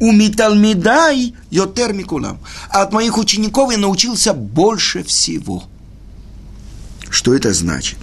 у 0.00 0.10
Миталмидай 0.10 1.34
Йотер 1.52 1.92
Микулам. 1.92 2.40
А 2.68 2.82
от 2.82 2.92
моих 2.92 3.16
учеников 3.16 3.70
я 3.70 3.78
научился 3.78 4.34
больше 4.34 5.04
всего. 5.04 5.62
Что 7.08 7.32
это 7.32 7.52
значит? 7.52 7.98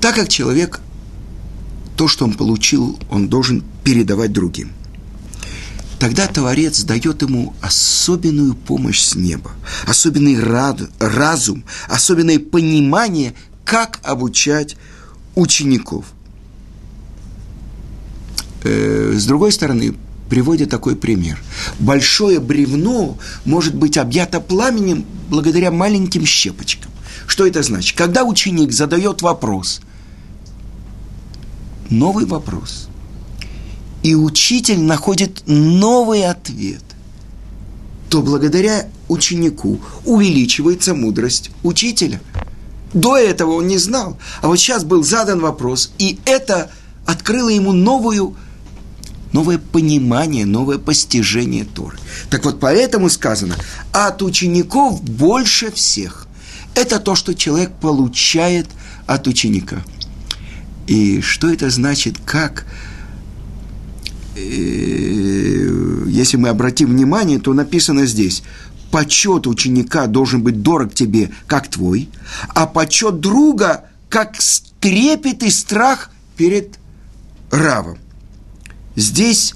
Так 0.00 0.14
как 0.14 0.30
человек, 0.30 0.80
то, 1.98 2.08
что 2.08 2.24
он 2.24 2.32
получил, 2.32 2.98
он 3.10 3.28
должен 3.28 3.62
передавать 3.84 4.32
другим– 4.32 4.72
тогда 6.04 6.26
Творец 6.26 6.82
дает 6.82 7.22
ему 7.22 7.54
особенную 7.62 8.54
помощь 8.54 9.00
с 9.00 9.14
неба, 9.14 9.52
особенный 9.86 10.38
рад, 10.38 10.78
разум, 10.98 11.64
особенное 11.88 12.38
понимание, 12.38 13.32
как 13.64 14.00
обучать 14.02 14.76
учеников. 15.34 16.04
Э, 18.64 19.14
с 19.16 19.24
другой 19.24 19.50
стороны, 19.50 19.94
приводит 20.28 20.68
такой 20.68 20.94
пример. 20.94 21.42
Большое 21.78 22.38
бревно 22.38 23.16
может 23.46 23.74
быть 23.74 23.96
объято 23.96 24.42
пламенем 24.42 25.06
благодаря 25.30 25.70
маленьким 25.70 26.26
щепочкам. 26.26 26.90
Что 27.26 27.46
это 27.46 27.62
значит? 27.62 27.96
Когда 27.96 28.24
ученик 28.24 28.72
задает 28.72 29.22
вопрос, 29.22 29.80
новый 31.88 32.26
вопрос, 32.26 32.90
и 34.04 34.14
учитель 34.14 34.80
находит 34.80 35.42
новый 35.46 36.26
ответ, 36.26 36.82
то 38.10 38.20
благодаря 38.20 38.86
ученику 39.08 39.80
увеличивается 40.04 40.94
мудрость 40.94 41.50
учителя. 41.62 42.20
До 42.92 43.16
этого 43.16 43.52
он 43.52 43.66
не 43.66 43.78
знал, 43.78 44.18
а 44.42 44.48
вот 44.48 44.58
сейчас 44.60 44.84
был 44.84 45.02
задан 45.02 45.40
вопрос, 45.40 45.90
и 45.98 46.20
это 46.26 46.70
открыло 47.06 47.48
ему 47.48 47.72
новую 47.72 48.36
новое 49.32 49.58
понимание, 49.58 50.46
новое 50.46 50.78
постижение 50.78 51.64
Торы. 51.64 51.98
Так 52.30 52.44
вот, 52.44 52.60
поэтому 52.60 53.08
сказано, 53.08 53.56
от 53.90 54.22
учеников 54.22 55.02
больше 55.02 55.72
всех. 55.72 56.28
Это 56.76 57.00
то, 57.00 57.16
что 57.16 57.34
человек 57.34 57.72
получает 57.80 58.68
от 59.06 59.26
ученика. 59.26 59.82
И 60.86 61.20
что 61.20 61.50
это 61.50 61.68
значит, 61.70 62.18
как 62.24 62.64
если 64.36 66.36
мы 66.36 66.48
обратим 66.48 66.90
внимание, 66.90 67.38
то 67.38 67.52
написано 67.52 68.06
здесь, 68.06 68.42
почет 68.90 69.46
ученика 69.46 70.06
должен 70.06 70.42
быть 70.42 70.62
дорог 70.62 70.94
тебе, 70.94 71.30
как 71.46 71.68
твой, 71.68 72.08
а 72.48 72.66
почет 72.66 73.20
друга, 73.20 73.84
как 74.08 74.36
трепет 74.80 75.42
и 75.42 75.50
страх 75.50 76.10
перед 76.36 76.78
равом. 77.50 77.98
Здесь 78.96 79.54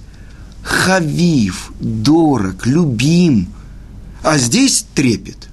хавив, 0.63 1.73
дорог, 1.81 2.67
любим, 2.67 3.49
а 4.23 4.39
здесь 4.39 4.85
трепет. 4.95 5.49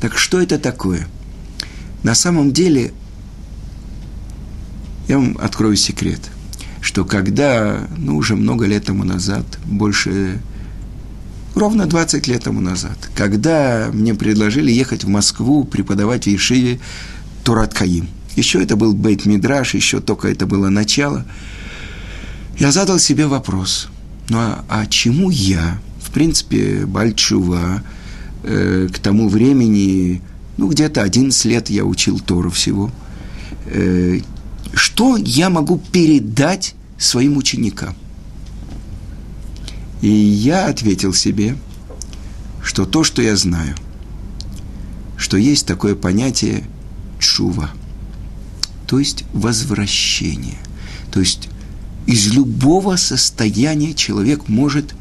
Так 0.00 0.18
что 0.18 0.40
это 0.40 0.58
такое? 0.58 1.08
На 2.02 2.14
самом 2.14 2.52
деле, 2.52 2.92
я 5.08 5.18
вам 5.18 5.36
открою 5.40 5.76
секрет, 5.76 6.20
что 6.86 7.04
когда, 7.04 7.86
ну, 7.98 8.16
уже 8.16 8.36
много 8.36 8.66
лет 8.66 8.84
тому 8.84 9.04
назад, 9.04 9.44
больше, 9.64 10.40
ровно 11.54 11.86
20 11.86 12.26
лет 12.28 12.44
тому 12.44 12.60
назад, 12.60 12.96
когда 13.14 13.90
мне 13.92 14.14
предложили 14.14 14.70
ехать 14.70 15.04
в 15.04 15.08
Москву 15.08 15.64
преподавать 15.64 16.24
в 16.24 16.28
Ешиве 16.28 16.78
Турат 17.44 17.74
Каим. 17.74 18.08
Еще 18.36 18.62
это 18.62 18.76
был 18.76 18.94
Бейт 18.94 19.26
Мидраш, 19.26 19.74
еще 19.74 20.00
только 20.00 20.28
это 20.28 20.46
было 20.46 20.68
начало– 20.68 21.26
я 22.58 22.72
задал 22.72 22.98
себе 22.98 23.26
вопрос, 23.26 23.88
ну 24.30 24.38
а, 24.38 24.64
а 24.70 24.86
чему 24.86 25.28
я, 25.28 25.78
в 26.00 26.10
принципе, 26.10 26.86
Бальчува, 26.86 27.82
э, 28.44 28.88
к 28.90 28.98
тому 28.98 29.28
времени, 29.28 30.22
ну 30.56 30.68
где-то 30.68 31.02
11 31.02 31.44
лет 31.44 31.68
я 31.68 31.84
учил 31.84 32.18
Тору 32.18 32.50
всего, 32.50 32.90
э, 33.66 34.20
что 34.76 35.16
я 35.16 35.48
могу 35.48 35.78
передать 35.78 36.74
своим 36.98 37.38
ученикам? 37.38 37.96
И 40.02 40.08
я 40.08 40.66
ответил 40.66 41.14
себе, 41.14 41.56
что 42.62 42.84
то, 42.84 43.02
что 43.02 43.22
я 43.22 43.36
знаю, 43.36 43.74
что 45.16 45.38
есть 45.38 45.66
такое 45.66 45.94
понятие 45.94 46.64
чува, 47.18 47.70
то 48.86 48.98
есть 48.98 49.24
возвращение, 49.32 50.58
то 51.10 51.20
есть 51.20 51.48
из 52.06 52.28
любого 52.34 52.96
состояния 52.96 53.94
человек 53.94 54.46
может 54.46 54.94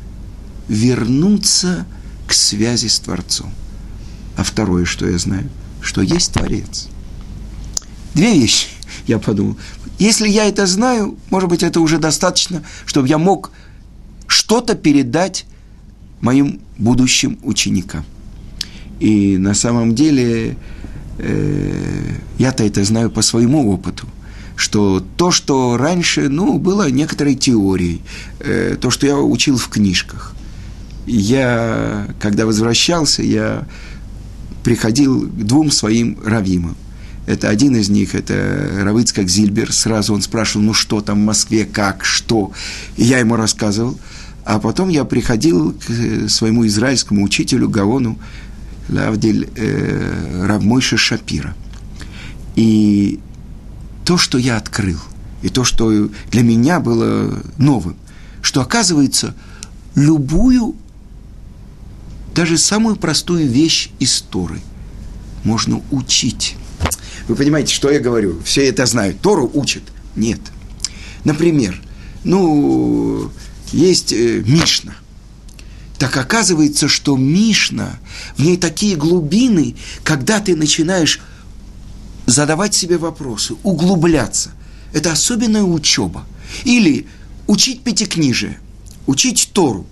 вернуться 0.69 1.86
к 2.28 2.34
связи 2.34 2.88
с 2.88 2.97
Творцом. 3.00 3.52
А 4.38 4.43
второе, 4.43 4.86
что 4.86 5.08
я 5.08 5.17
знаю, 5.17 5.50
что 5.82 6.02
есть 6.02 6.32
Творец. 6.32 6.88
Две 8.13 8.39
вещи, 8.39 8.67
я 9.08 9.20
подумал. 9.20 9.58
Если 10.00 10.28
я 10.28 10.46
это 10.46 10.65
знаю, 10.65 11.18
может 11.30 11.50
быть, 11.50 11.63
это 11.63 11.80
уже 11.80 11.98
достаточно, 11.98 12.63
чтобы 12.86 13.08
я 13.08 13.18
мог 13.18 13.52
что-то 14.28 14.76
передать 14.76 15.46
моим 16.22 16.60
будущим 16.78 17.38
ученикам. 17.44 18.04
И 19.00 19.38
на 19.38 19.54
самом 19.54 19.96
деле 19.96 20.58
э, 21.20 22.15
я-то 22.38 22.63
это 22.63 22.84
знаю 22.84 23.12
по 23.12 23.22
своему 23.22 23.72
опыту 23.72 24.08
что 24.56 25.06
то, 25.18 25.32
что 25.32 25.78
раньше, 25.78 26.30
ну, 26.30 26.58
было 26.60 26.89
некоторой 26.89 27.36
теорией, 27.36 28.02
э, 28.39 28.78
то, 28.80 28.89
что 28.89 29.06
я 29.06 29.18
учил 29.18 29.58
в 29.58 29.68
книжках. 29.68 30.34
Я, 31.06 32.08
когда 32.20 32.46
возвращался, 32.46 33.22
я 33.22 33.68
приходил 34.63 35.28
к 35.28 35.44
двум 35.46 35.72
своим 35.72 36.18
равимам. 36.26 36.76
Это 37.26 37.50
один 37.50 37.76
из 37.76 37.90
них, 37.90 38.14
это 38.14 38.84
Равыцкак 38.84 39.28
Зильбер. 39.28 39.74
Сразу 39.74 40.14
он 40.14 40.22
спрашивал, 40.22 40.66
ну 40.66 40.74
что 40.74 41.02
там 41.02 41.22
в 41.22 41.26
Москве, 41.26 41.66
как, 41.66 42.06
что. 42.06 42.52
И 42.98 43.04
я 43.04 43.20
ему 43.20 43.36
рассказывал. 43.36 43.98
А 44.44 44.60
потом 44.60 44.90
я 44.90 45.06
приходил 45.06 45.74
к 45.74 45.90
э, 45.90 46.28
своему 46.30 46.68
израильскому 46.68 47.24
учителю 47.24 47.68
Гаону 47.68 48.20
Лавдиль 48.90 49.50
э, 49.56 50.46
Равмойша 50.46 50.98
Шапира. 50.98 51.56
И 52.56 53.20
то, 54.06 54.18
что 54.18 54.38
я 54.38 54.58
открыл, 54.58 55.00
и 55.42 55.50
то, 55.50 55.64
что 55.64 56.10
для 56.30 56.44
меня 56.44 56.80
было 56.80 57.42
новым, 57.58 57.96
что 58.44 58.62
оказывается, 58.62 59.34
любую, 59.96 60.76
даже 62.36 62.60
самую 62.60 62.98
простую 62.98 63.48
вещь 63.50 63.90
из 64.00 64.22
Торы 64.22 64.62
можно 65.44 65.82
учить. 65.90 66.56
Вы 67.28 67.36
понимаете, 67.36 67.74
что 67.74 67.90
я 67.90 68.00
говорю? 68.00 68.40
Все 68.44 68.68
это 68.68 68.86
знают. 68.86 69.20
Тору 69.22 69.50
учат? 69.54 69.84
Нет. 70.16 70.40
Например, 71.24 71.82
ну, 72.24 73.32
есть 73.72 74.14
э, 74.14 74.44
Мишна. 74.46 74.96
Так 75.98 76.18
оказывается, 76.18 76.88
что 76.88 77.16
Мишна, 77.16 78.00
в 78.38 78.44
ней 78.44 78.58
такие 78.58 78.96
глубины, 78.96 79.76
когда 80.04 80.40
ты 80.40 80.56
начинаешь 80.56 81.22
задавать 82.26 82.74
себе 82.74 82.98
вопросы, 82.98 83.56
углубляться. 83.64 84.52
Это 84.94 85.12
особенная 85.12 85.64
учеба. 85.64 86.26
Или 86.64 87.08
учить 87.48 87.82
пятикнижие, 87.82 88.60
учить 89.08 89.50
Тору. 89.54 89.88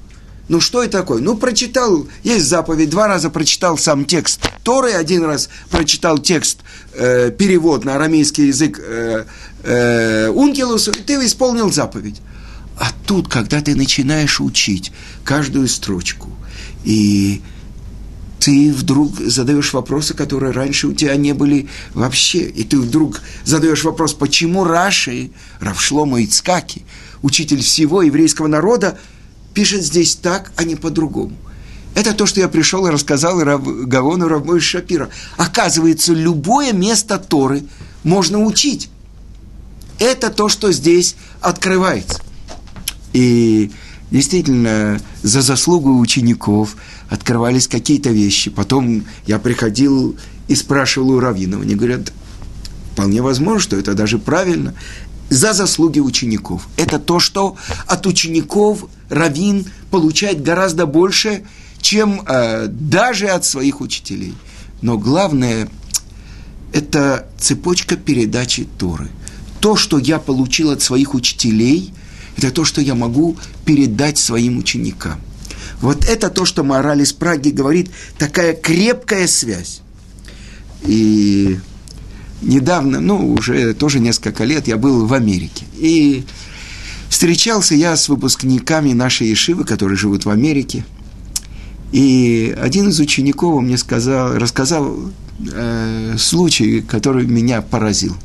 Ну 0.50 0.60
что 0.60 0.84
это 0.84 1.00
такое? 1.00 1.22
Ну 1.22 1.38
прочитал, 1.38 2.06
есть 2.24 2.46
заповедь, 2.46 2.90
два 2.90 3.08
раза 3.08 3.30
прочитал 3.30 3.78
сам 3.78 4.06
текст 4.06 4.42
Торы, 4.64 4.92
один 4.92 5.24
раз 5.24 5.50
прочитал 5.70 6.18
текст, 6.20 6.60
э, 6.94 7.32
перевод 7.32 7.86
на 7.86 7.96
арамейский 7.96 8.48
язык 8.48 8.80
э, 8.80 9.26
э, 9.64 10.30
Ункилусу, 10.30 10.92
и 10.92 11.02
ты 11.02 11.14
исполнил 11.26 11.72
заповедь. 11.72 12.22
А 12.78 12.92
тут, 13.06 13.30
когда 13.30 13.62
ты 13.62 13.76
начинаешь 13.76 14.42
учить 14.42 14.92
каждую 15.24 15.68
строчку, 15.68 16.30
и 16.84 17.42
ты 18.40 18.74
вдруг 18.74 19.20
задаешь 19.20 19.72
вопросы, 19.72 20.14
которые 20.14 20.52
раньше 20.52 20.88
у 20.88 20.94
тебя 20.94 21.16
не 21.16 21.34
были 21.34 21.70
вообще. 21.94 22.40
И 22.40 22.66
ты 22.66 22.78
вдруг 22.78 23.22
задаешь 23.46 23.86
вопрос, 23.86 24.14
почему 24.14 24.66
Раши, 24.66 25.32
Равшлома 25.62 26.22
Ицкаки, 26.24 26.84
учитель 27.22 27.62
всего 27.62 28.02
еврейского 28.02 28.48
народа, 28.48 29.00
пишет 29.54 29.84
здесь 29.84 30.16
так, 30.16 30.52
а 30.56 30.64
не 30.64 30.76
по-другому. 30.76 31.36
Это 31.96 32.14
то, 32.14 32.26
что 32.26 32.40
я 32.40 32.48
пришел 32.48 32.88
и 32.88 32.92
рассказал 32.92 33.44
Рав, 33.44 33.64
Гавону 33.64 34.28
Равмой 34.28 34.60
Шапира. 34.60 35.10
Оказывается, 35.38 36.14
любое 36.14 36.74
место 36.74 37.20
Торы 37.20 37.64
можно 38.04 38.40
учить. 38.40 38.90
Это 40.00 40.30
то, 40.30 40.50
что 40.50 40.72
здесь 40.72 41.16
открывается. 41.40 42.20
И 43.14 43.72
действительно, 44.10 45.00
за 45.22 45.42
заслугу 45.42 46.00
учеников– 46.00 46.76
открывались 47.14 47.68
какие-то 47.68 48.10
вещи. 48.10 48.50
Потом 48.50 49.06
я 49.28 49.38
приходил 49.38 50.18
и 50.48 50.56
спрашивал 50.56 51.12
у 51.12 51.20
раввинов. 51.20 51.62
Они 51.62 51.76
говорят, 51.76 52.12
вполне 52.94 53.22
возможно, 53.22 53.60
что 53.60 53.78
это 53.78 53.94
даже 53.94 54.18
правильно. 54.18 54.74
За 55.34 55.54
заслуги 55.54 56.00
учеников. 56.00 56.68
Это 56.78 57.00
то, 57.00 57.20
что 57.20 57.56
от 57.88 58.06
учеников 58.06 58.86
раввин 59.10 59.66
получает 59.90 60.44
гораздо 60.44 60.86
больше, 60.86 61.44
чем 61.82 62.22
э, 62.28 62.68
даже 62.68 63.30
от 63.30 63.44
своих 63.44 63.82
учителей. 63.82 64.36
Но 64.82 65.00
главное– 65.00 65.70
это 66.74 67.28
цепочка 67.40 67.96
передачи 67.96 68.68
Торы. 68.78 69.10
То, 69.60 69.76
что 69.76 69.98
я 69.98 70.20
получил 70.20 70.70
от 70.70 70.84
своих 70.84 71.16
учителей, 71.16 71.94
это 72.38 72.52
то, 72.52 72.64
что 72.64 72.80
я 72.80 72.94
могу 72.94 73.36
передать 73.66 74.20
своим 74.20 74.60
ученикам– 74.60 75.20
вот 75.82 76.06
это 76.06 76.30
то, 76.30 76.46
что 76.46 76.64
мораль 76.64 77.02
из 77.02 77.12
Праги 77.12 77.50
говорит, 77.50 77.92
такая 78.18 78.54
крепкая 78.54 79.28
связь. 79.28 79.82
И 80.84 81.60
недавно, 82.44 83.00
ну, 83.00 83.34
уже 83.34 83.74
тоже 83.74 84.00
несколько 84.00 84.44
лет, 84.44 84.68
я 84.68 84.78
был 84.78 85.06
в 85.06 85.14
Америке. 85.14 85.66
И 85.78 86.24
встречался 87.10 87.76
я 87.76 87.96
с 87.96 88.10
выпускниками 88.10 88.94
нашей 88.94 89.28
Ешивы, 89.28 89.64
которые 89.64 89.98
живут 89.98 90.26
в 90.26 90.30
Америке. 90.30 90.86
И 91.92 92.56
один 92.60 92.90
из 92.90 93.00
учеников 93.00 93.62
мне 93.62 93.78
сказал, 93.78 94.34
рассказал 94.34 94.98
э, 95.52 96.16
случай, 96.18 96.82
который 96.82 97.26
меня 97.26 97.62
поразил. 97.62 98.16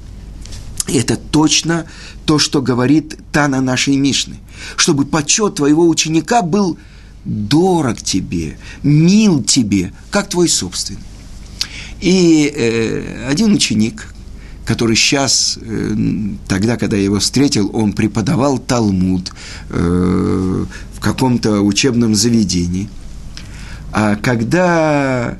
И 0.86 0.94
это 0.94 1.16
точно 1.16 1.84
то, 2.24 2.38
что 2.38 2.62
говорит 2.62 3.18
Тана 3.30 3.60
нашей 3.60 3.96
Мишны. 3.96 4.36
Чтобы 4.76 5.04
почет 5.04 5.56
твоего 5.56 5.86
ученика 5.86 6.40
был 6.40 6.78
дорог 7.24 8.00
тебе, 8.00 8.58
мил 8.82 9.42
тебе, 9.42 9.92
как 10.10 10.30
твой 10.30 10.48
собственный. 10.48 11.02
И 12.00 12.52
э, 12.54 13.28
один 13.28 13.52
ученик, 13.52 14.14
который 14.64 14.94
сейчас, 14.94 15.58
э, 15.60 15.94
тогда, 16.46 16.76
когда 16.76 16.96
я 16.96 17.04
его 17.04 17.18
встретил, 17.18 17.70
он 17.72 17.92
преподавал 17.92 18.58
Талмуд 18.58 19.32
э, 19.70 20.64
в 20.94 21.00
каком-то 21.00 21.60
учебном 21.62 22.14
заведении. 22.14 22.88
А 23.92 24.16
когда 24.16 25.38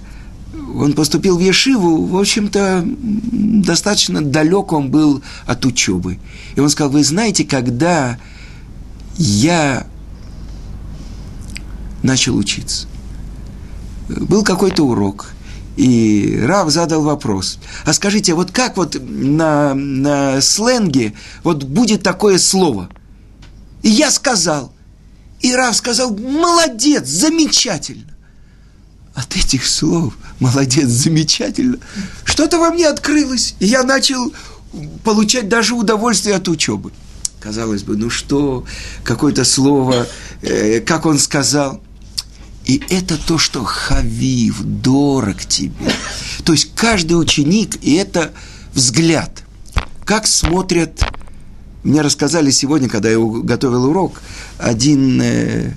он 0.75 0.94
поступил 0.94 1.38
в 1.38 1.40
Ешиву, 1.40 2.07
в 2.07 2.16
общем-то, 2.16 2.85
достаточно 2.85 4.23
далек 4.23 4.73
он 4.73 4.90
был 4.90 5.23
от 5.47 5.64
учебы. 5.64 6.18
И 6.57 6.61
он 6.61 6.71
сказал, 6.71 6.92
вы 6.92 7.05
знаете, 7.05 7.44
когда 7.44 8.18
я 9.16 9.87
начал 12.03 12.37
учиться, 12.37 12.87
был 14.09 14.42
какой-то 14.42 14.85
урок, 14.85 15.35
и 15.79 16.41
Рав 16.43 16.71
задал 16.71 17.03
вопрос. 17.03 17.61
А 17.85 17.93
скажите, 17.93 18.35
вот 18.35 18.51
как 18.51 18.77
вот 18.77 18.97
на, 19.01 19.75
на 19.75 20.41
сленге 20.41 21.14
вот 21.45 21.62
будет 21.62 22.03
такое 22.03 22.38
слово? 22.38 22.88
И 23.85 23.88
я 23.88 24.11
сказал. 24.11 24.73
И 25.38 25.55
Рав 25.55 25.77
сказал, 25.77 26.11
молодец, 26.17 27.07
замечательно. 27.07 28.12
От 29.14 29.37
этих 29.37 29.64
слов, 29.64 30.14
молодец, 30.41 30.88
замечательно, 30.88 31.79
что-то 32.25 32.59
во 32.59 32.71
мне 32.71 32.88
открылось. 32.88 33.55
И 33.61 33.67
я 33.67 33.85
начал 33.85 34.33
получать 35.05 35.49
даже 35.49 35.75
удовольствие 35.75 36.35
от 36.35 36.49
учебы. 36.49 36.91
Казалось 37.38 37.85
бы, 37.85 37.97
ну 37.97 38.11
что, 38.11 38.64
какое-то 39.05 39.45
слово, 39.45 40.09
э, 40.43 40.81
как 40.81 41.07
он 41.07 41.21
сказал– 41.21 41.81
и 42.69 42.83
это 42.91 43.17
то, 43.17 43.39
что 43.39 43.65
хавив, 43.65 44.61
дорог 44.63 45.41
тебе. 45.47 45.73
То 46.45 46.53
есть 46.53 46.75
каждый 46.75 47.15
ученик, 47.15 47.83
и 47.83 47.95
это 47.95 48.33
взгляд. 48.75 49.43
Как 50.05 50.27
смотрят, 50.27 51.03
мне 51.83 52.03
рассказали 52.03 52.51
сегодня, 52.51 52.91
когда 52.91 53.09
я 53.09 53.19
готовил 53.19 53.87
урок, 53.87 54.21
один 54.59 55.21
э, 55.23 55.73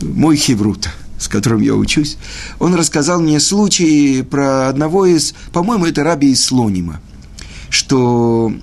мой 0.00 0.36
хеврут, 0.36 0.88
с 1.18 1.28
которым 1.28 1.60
я 1.60 1.74
учусь, 1.74 2.16
он 2.58 2.74
рассказал 2.74 3.20
мне 3.20 3.38
случай 3.38 4.22
про 4.22 4.68
одного 4.68 5.04
из, 5.04 5.34
по-моему, 5.52 5.84
это 5.84 6.02
раби 6.02 6.30
из 6.32 6.42
Слонима, 6.42 7.02
что 7.68 8.54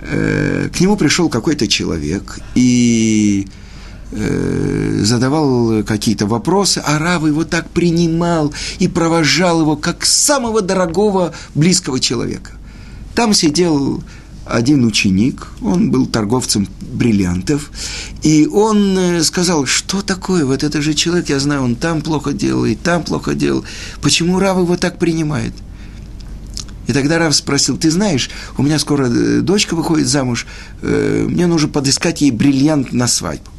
э, 0.00 0.68
к 0.70 0.80
нему 0.80 0.98
пришел 0.98 1.30
какой-то 1.30 1.66
человек, 1.66 2.40
и 2.54 3.46
задавал 4.12 5.82
какие-то 5.82 6.26
вопросы, 6.26 6.82
а 6.84 6.98
Рав 6.98 7.26
его 7.26 7.44
так 7.44 7.68
принимал 7.70 8.54
и 8.78 8.88
провожал 8.88 9.62
его 9.62 9.76
как 9.76 10.04
самого 10.04 10.62
дорогого, 10.62 11.32
близкого 11.54 11.98
человека. 11.98 12.52
Там 13.14 13.34
сидел 13.34 14.02
один 14.46 14.84
ученик, 14.84 15.48
он 15.60 15.90
был 15.90 16.06
торговцем 16.06 16.68
бриллиантов, 16.80 17.70
и 18.22 18.46
он 18.46 18.96
э, 18.96 19.22
сказал, 19.22 19.66
что 19.66 20.02
такое, 20.02 20.44
вот 20.44 20.62
это 20.62 20.80
же 20.80 20.94
человек, 20.94 21.28
я 21.28 21.40
знаю, 21.40 21.62
он 21.62 21.74
там 21.74 22.00
плохо 22.00 22.32
делал, 22.32 22.64
и 22.64 22.74
там 22.74 23.02
плохо 23.02 23.34
делал, 23.34 23.64
почему 24.00 24.38
Рав 24.38 24.58
его 24.58 24.76
так 24.76 24.98
принимает? 24.98 25.52
И 26.86 26.92
тогда 26.92 27.18
Рав 27.18 27.34
спросил, 27.34 27.76
ты 27.76 27.90
знаешь, 27.90 28.30
у 28.56 28.62
меня 28.62 28.78
скоро 28.78 29.08
э, 29.08 29.40
дочка 29.40 29.74
выходит 29.74 30.06
замуж, 30.06 30.46
мне 30.80 31.46
нужно 31.46 31.68
подыскать 31.68 32.20
ей 32.20 32.30
бриллиант 32.30 32.92
на 32.92 33.08
свадьбу. 33.08 33.50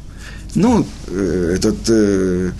Ну, 0.54 0.86
э, 1.08 1.52
этот 1.56 1.78
э, 1.88 2.52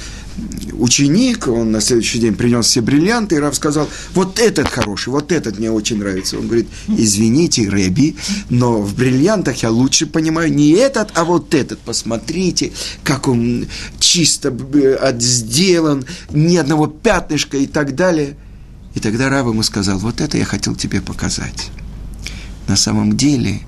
ученик, 0.72 1.48
он 1.48 1.72
на 1.72 1.80
следующий 1.80 2.18
день 2.18 2.34
принес 2.34 2.66
все 2.66 2.80
бриллианты, 2.80 3.36
и 3.36 3.38
Рав 3.38 3.54
сказал, 3.54 3.88
вот 4.14 4.38
этот 4.38 4.68
хороший, 4.68 5.08
вот 5.08 5.32
этот 5.32 5.58
мне 5.58 5.70
очень 5.70 5.98
нравится. 5.98 6.38
Он 6.38 6.46
говорит, 6.46 6.68
извините, 6.86 7.68
Рэби, 7.68 8.16
но 8.50 8.80
в 8.80 8.94
бриллиантах 8.94 9.62
я 9.62 9.70
лучше 9.70 10.06
понимаю 10.06 10.52
не 10.52 10.70
этот, 10.72 11.10
а 11.14 11.24
вот 11.24 11.54
этот. 11.54 11.78
Посмотрите, 11.80 12.72
как 13.02 13.28
он 13.28 13.66
чисто 13.98 14.54
э, 14.74 15.18
сделан, 15.18 16.04
ни 16.30 16.56
одного 16.56 16.86
пятнышка 16.86 17.56
и 17.56 17.66
так 17.66 17.94
далее. 17.94 18.36
И 18.94 19.00
тогда 19.00 19.28
Рав 19.28 19.46
ему 19.46 19.62
сказал, 19.62 19.98
вот 19.98 20.20
это 20.20 20.38
я 20.38 20.44
хотел 20.44 20.74
тебе 20.74 21.00
показать. 21.00 21.70
На 22.66 22.76
самом 22.76 23.16
деле, 23.16 23.60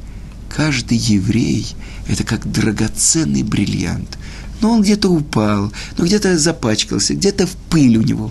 каждый 0.55 0.99
еврей– 0.99 1.75
это 2.09 2.25
как 2.25 2.51
драгоценный 2.51 3.43
бриллиант. 3.43 4.19
Но 4.61 4.73
он 4.73 4.83
где-то 4.83 5.09
упал, 5.09 5.73
но 5.97 6.05
где-то 6.05 6.37
запачкался, 6.39 7.15
где-то 7.15 7.47
в 7.47 7.57
пыль 7.71 7.97
у 7.97 8.03
него. 8.03 8.31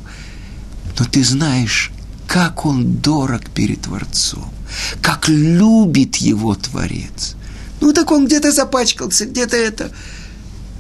Но 0.99 1.05
ты 1.05 1.23
знаешь, 1.23 1.91
как 2.27 2.65
он 2.65 2.97
дорог 2.97 3.49
перед 3.49 3.81
Творцом, 3.81 4.53
как 5.01 5.29
любит 5.29 6.17
его 6.17 6.53
Творец. 6.55 7.35
Ну 7.81 7.93
так 7.93 8.11
он 8.11 8.27
где-то 8.27 8.51
запачкался, 8.51 9.25
где-то 9.25 9.55
это. 9.55 9.91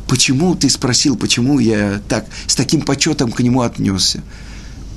Почему 0.07 0.55
ты 0.55 0.69
спросил, 0.69 1.15
почему 1.15 1.59
я 1.59 2.01
так 2.09 2.25
с 2.47 2.55
таким 2.55 2.81
почетом 2.81 3.31
к 3.31 3.39
нему 3.39 3.61
отнесся? 3.61 4.21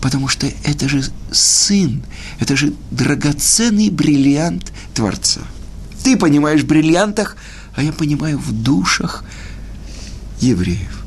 Потому 0.01 0.27
что 0.27 0.49
это 0.65 0.89
же 0.89 1.05
сын, 1.31 2.03
это 2.41 2.57
же 2.57 2.75
драгоценный 2.91 3.89
бриллиант 3.89 4.73
Творца. 4.95 5.43
Ты 6.03 6.17
понимаешь 6.17 6.63
в 6.63 6.67
бриллиантах, 6.67 7.37
а 7.75 7.83
я 7.83 7.93
понимаю 7.93 8.39
в 8.39 8.53
душах 8.53 9.25
евреев. 10.41 11.05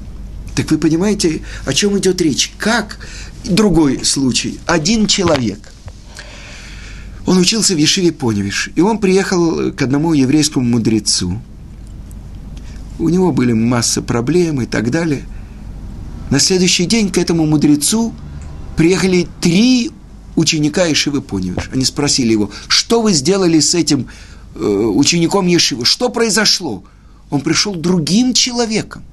Так 0.56 0.72
вы 0.72 0.78
понимаете, 0.78 1.42
о 1.66 1.74
чем 1.74 1.98
идет 1.98 2.22
речь? 2.22 2.54
Как 2.58 2.98
другой 3.44 4.06
случай? 4.06 4.60
Один 4.66 5.06
человек. 5.08 5.74
Он 7.26 7.38
учился 7.38 7.74
в 7.74 7.78
Ешиве 7.78 8.12
Поневиш, 8.12 8.70
и 8.76 8.82
он 8.82 9.00
приехал 9.00 9.72
к 9.72 9.82
одному 9.82 10.14
еврейскому 10.14 10.66
мудрецу. 10.66 11.42
У 13.00 13.10
него 13.10 13.32
были 13.34 13.52
масса 13.52 14.02
проблем 14.02 14.62
и 14.62 14.66
так 14.66 14.92
далее. 14.92 15.24
На 16.30 16.40
следующий 16.40 16.86
день 16.86 17.12
к 17.12 17.18
этому 17.18 17.46
мудрецу 17.46 18.14
приехали 18.78 19.28
три 19.42 19.92
ученика 20.36 20.86
Ешивы 20.86 21.22
Поневиш. 21.22 21.70
Они 21.74 21.84
спросили 21.84 22.32
его, 22.32 22.52
что 22.68 23.02
вы 23.02 23.12
сделали 23.12 23.60
с 23.60 23.76
этим 23.76 24.08
учеником 24.56 25.48
Ешивы. 25.48 25.86
Что 25.86 26.10
произошло? 26.10 26.84
Он 27.30 27.42
пришел 27.42 27.76
другим 27.76 28.34
человеком. 28.34 29.04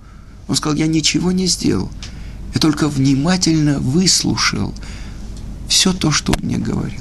Он 0.48 0.57
сказал, 0.57 0.76
я 0.76 0.87
ничего 0.87 1.33
не 1.33 1.46
сделал. 1.46 1.90
Я 2.55 2.61
только 2.61 2.88
внимательно 2.88 3.78
выслушал 3.78 4.74
все 5.68 5.92
то, 5.92 6.11
что 6.11 6.33
он 6.33 6.46
мне 6.46 6.59
говорил. 6.59 7.00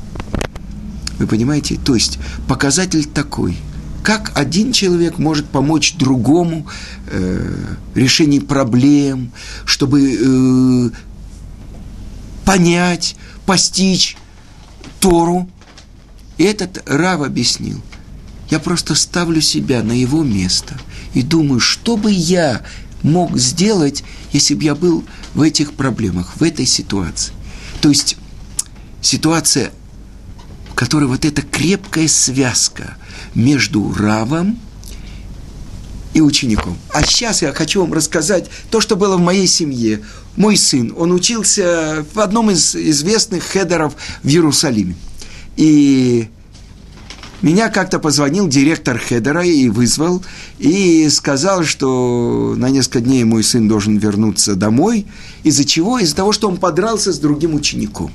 Вы 1.19 1.27
понимаете? 1.27 1.77
То 1.83 1.93
есть 1.93 2.17
показатель 2.47 3.05
такой, 3.05 3.57
как 4.03 4.31
один 4.35 4.71
человек 4.71 5.19
может 5.19 5.47
помочь 5.47 5.95
другому 5.95 6.65
э, 7.07 7.75
решении 7.93 8.39
проблем, 8.39 9.31
чтобы 9.65 10.13
э, 10.13 10.89
понять, 12.45 13.15
постичь 13.45 14.17
Тору. 14.99 15.49
И 16.37 16.43
этот 16.43 16.81
Рав 16.89 17.21
объяснил– 17.21 17.81
я 18.51 18.59
просто 18.59 18.95
ставлю 18.95 19.41
себя 19.41 19.81
на 19.81 19.93
его 19.93 20.23
место 20.23 20.77
и 21.13 21.23
думаю, 21.23 21.59
что 21.61 21.97
бы 21.97 22.11
я 22.11 22.61
мог 23.01 23.37
сделать, 23.37 24.03
если 24.33 24.53
бы 24.53 24.63
я 24.63 24.75
был 24.75 25.05
в 25.33 25.41
этих 25.41 25.73
проблемах, 25.73 26.35
в 26.35 26.43
этой 26.43 26.65
ситуации. 26.65 27.33
То 27.81 27.89
есть 27.89 28.17
ситуация, 29.01 29.71
в 30.69 30.75
которой 30.75 31.05
вот 31.05 31.23
эта 31.23 31.41
крепкая 31.41 32.09
связка 32.09 32.97
между 33.33 33.93
равом 33.93 34.59
и 36.13 36.19
учеником. 36.19 36.77
А 36.93 37.03
сейчас 37.03 37.41
я 37.41 37.53
хочу 37.53 37.79
вам 37.81 37.93
рассказать 37.93 38.49
то, 38.69 38.81
что 38.81 38.97
было 38.97 39.15
в 39.15 39.21
моей 39.21 39.47
семье. 39.47 40.03
Мой 40.35 40.57
сын, 40.57 40.93
он 40.97 41.13
учился 41.13 42.05
в 42.13 42.19
одном 42.19 42.51
из 42.51 42.75
известных 42.75 43.43
хедеров 43.43 43.95
в 44.23 44.27
Иерусалиме. 44.27 44.97
И 45.55 46.27
меня 47.41 47.69
как-то 47.69 47.99
позвонил 47.99 48.47
директор 48.47 48.97
Хедера 48.97 49.43
и 49.43 49.69
вызвал, 49.69 50.23
и 50.59 51.09
сказал, 51.09 51.63
что 51.63 52.53
на 52.57 52.69
несколько 52.69 53.01
дней 53.01 53.23
мой 53.23 53.43
сын 53.43 53.67
должен 53.67 53.97
вернуться 53.97 54.55
домой. 54.55 55.07
Из-за 55.43 55.65
чего? 55.65 55.99
Из-за 55.99 56.15
того, 56.15 56.31
что 56.31 56.47
он 56.47 56.57
подрался 56.57 57.11
с 57.11 57.19
другим 57.19 57.55
учеником. 57.55 58.11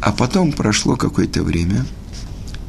А 0.00 0.12
потом 0.12 0.52
прошло 0.52 0.96
какое-то 0.96 1.42
время, 1.42 1.84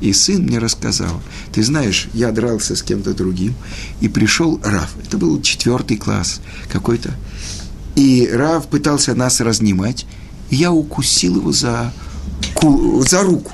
и 0.01 0.13
сын 0.13 0.41
мне 0.41 0.57
рассказал, 0.57 1.21
ты 1.53 1.63
знаешь, 1.63 2.09
я 2.13 2.31
дрался 2.31 2.75
с 2.75 2.81
кем-то 2.81 3.13
другим, 3.13 3.53
и 4.01 4.07
пришел 4.07 4.59
Рав, 4.63 4.89
это 5.05 5.17
был 5.17 5.39
четвертый 5.41 5.97
класс 5.97 6.41
какой-то, 6.71 7.11
и 7.95 8.27
Рав 8.31 8.67
пытался 8.67 9.13
нас 9.13 9.41
разнимать, 9.41 10.07
и 10.49 10.55
я 10.55 10.71
укусил 10.71 11.37
его 11.37 11.51
за, 11.51 11.93
за 12.61 13.21
руку. 13.21 13.51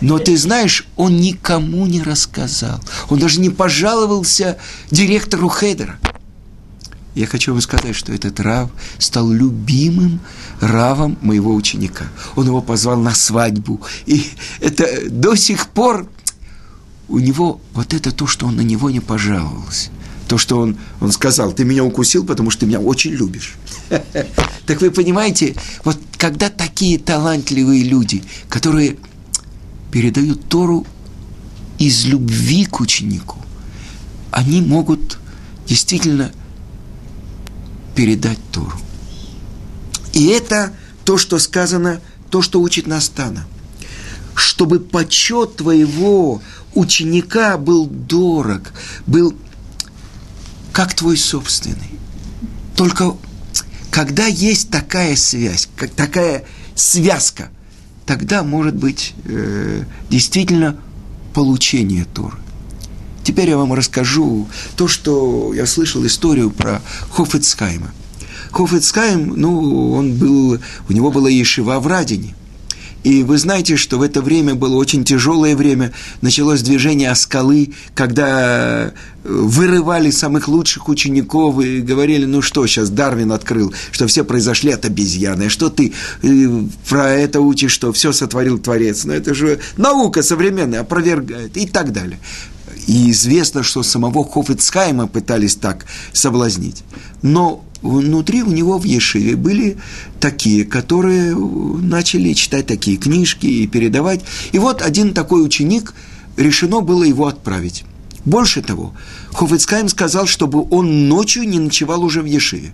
Но 0.00 0.18
ты 0.18 0.36
знаешь, 0.36 0.86
он 0.96 1.16
никому 1.16 1.86
не 1.86 2.02
рассказал. 2.02 2.80
Он 3.08 3.18
даже 3.18 3.40
не 3.40 3.50
пожаловался 3.50 4.58
директору 4.90 5.48
Хедера. 5.48 5.98
Я 7.14 7.26
хочу 7.26 7.52
вам 7.52 7.62
сказать, 7.62 7.96
что 7.96 8.12
этот 8.12 8.40
Рав 8.40 8.70
стал 8.98 9.30
любимым 9.30 10.20
Равом 10.60 11.16
моего 11.22 11.54
ученика. 11.54 12.06
Он 12.34 12.46
его 12.46 12.60
позвал 12.60 12.98
на 13.00 13.14
свадьбу. 13.14 13.80
И 14.04 14.26
это 14.60 14.86
до 15.08 15.34
сих 15.34 15.68
пор 15.68 16.06
у 17.08 17.18
него 17.18 17.60
вот 17.72 17.94
это 17.94 18.12
то, 18.12 18.26
что 18.26 18.46
он 18.46 18.56
на 18.56 18.60
него 18.60 18.90
не 18.90 19.00
пожаловался. 19.00 19.90
То, 20.28 20.38
что 20.38 20.58
он, 20.58 20.76
он 21.00 21.10
сказал, 21.12 21.52
ты 21.52 21.64
меня 21.64 21.84
укусил, 21.84 22.26
потому 22.26 22.50
что 22.50 22.60
ты 22.60 22.66
меня 22.66 22.80
очень 22.80 23.12
любишь. 23.12 23.54
Так 24.66 24.80
вы 24.80 24.90
понимаете, 24.90 25.54
вот 25.84 25.96
когда 26.18 26.50
такие 26.50 26.98
талантливые 26.98 27.84
люди, 27.84 28.24
которые 28.48 28.96
передают 29.96 30.46
Тору 30.50 30.86
из 31.78 32.04
любви 32.04 32.66
к 32.66 32.80
ученику, 32.80 33.38
они 34.30 34.60
могут 34.60 35.18
действительно 35.66 36.32
передать 37.94 38.36
Тору. 38.52 38.78
И 40.12 40.26
это 40.26 40.74
то, 41.06 41.16
что 41.16 41.38
сказано, 41.38 42.02
то, 42.28 42.42
что 42.42 42.60
учит 42.60 42.86
Настана. 42.86 43.46
Чтобы 44.34 44.80
почет 44.80 45.56
твоего 45.56 46.42
ученика 46.74 47.56
был 47.56 47.86
дорог, 47.86 48.74
был 49.06 49.34
как 50.72 50.92
твой 50.92 51.16
собственный. 51.16 51.98
Только 52.76 53.16
когда 53.90 54.26
есть 54.26 54.68
такая 54.68 55.16
связь, 55.16 55.70
как 55.74 55.90
такая 55.92 56.44
связка, 56.74 57.48
тогда 58.06 58.42
может 58.42 58.76
быть 58.76 59.14
э, 59.24 59.82
действительно 60.08 60.76
получение 61.34 62.06
Торы. 62.14 62.38
Теперь 63.24 63.50
я 63.50 63.58
вам 63.58 63.74
расскажу 63.74 64.48
то, 64.76 64.86
что 64.86 65.52
я 65.52 65.66
слышал 65.66 66.06
историю 66.06 66.50
про 66.50 66.80
Хофицкайма. 67.10 67.90
Хофицкайм, 68.52 69.34
ну, 69.36 69.92
он 69.92 70.14
был, 70.14 70.60
у 70.88 70.92
него 70.92 71.10
была 71.10 71.28
ешива 71.28 71.80
в 71.80 71.88
Радине. 71.88 72.36
И 73.06 73.22
вы 73.22 73.38
знаете, 73.38 73.76
что 73.76 73.98
в 73.98 74.02
это 74.02 74.20
время 74.20 74.56
было 74.56 74.74
очень 74.74 75.04
тяжелое 75.04 75.54
время. 75.54 75.92
Началось 76.22 76.62
движение 76.62 77.12
Аскалы, 77.12 77.72
когда 77.94 78.86
э, 78.86 78.90
вырывали 79.22 80.10
самых 80.10 80.48
лучших 80.48 80.88
учеников 80.88 81.60
и 81.60 81.82
говорили, 81.82 82.24
ну 82.24 82.42
что, 82.42 82.66
сейчас 82.66 82.90
Дарвин 82.90 83.30
открыл, 83.30 83.72
что 83.92 84.08
все 84.08 84.24
произошли 84.24 84.72
от 84.72 84.86
обезьяны. 84.86 85.50
Что 85.50 85.70
ты 85.70 85.92
э, 86.22 86.48
про 86.88 87.10
это 87.10 87.40
учишь, 87.42 87.70
что 87.70 87.92
все 87.92 88.10
сотворил 88.10 88.58
Творец? 88.58 89.04
Ну 89.04 89.12
это 89.12 89.34
же 89.34 89.60
наука 89.76 90.24
современная, 90.24 90.80
опровергает 90.80 91.56
и 91.56 91.68
так 91.68 91.92
далее. 91.92 92.18
И 92.88 93.12
известно, 93.12 93.62
что 93.62 93.84
самого 93.84 94.24
Хофицхайма 94.24 95.06
пытались 95.06 95.54
так 95.54 95.86
соблазнить. 96.12 96.82
Но 97.22 97.64
внутри 97.88 98.42
у 98.42 98.50
него 98.50 98.78
в 98.78 98.84
Ешиве 98.84 99.36
были 99.36 99.78
такие, 100.20 100.64
которые 100.64 101.34
начали 101.36 102.32
читать 102.32 102.66
такие 102.66 102.96
книжки 102.96 103.46
и 103.46 103.66
передавать. 103.66 104.20
И 104.52 104.58
вот 104.58 104.82
один 104.82 105.14
такой 105.14 105.44
ученик, 105.44 105.94
решено 106.36 106.80
было 106.80 107.04
его 107.04 107.26
отправить. 107.26 107.84
Больше 108.24 108.60
того, 108.60 108.92
Хофицкайм 109.32 109.88
сказал, 109.88 110.26
чтобы 110.26 110.66
он 110.70 111.08
ночью 111.08 111.44
не 111.48 111.58
ночевал 111.58 112.02
уже 112.02 112.22
в 112.22 112.26
Ешиве. 112.26 112.72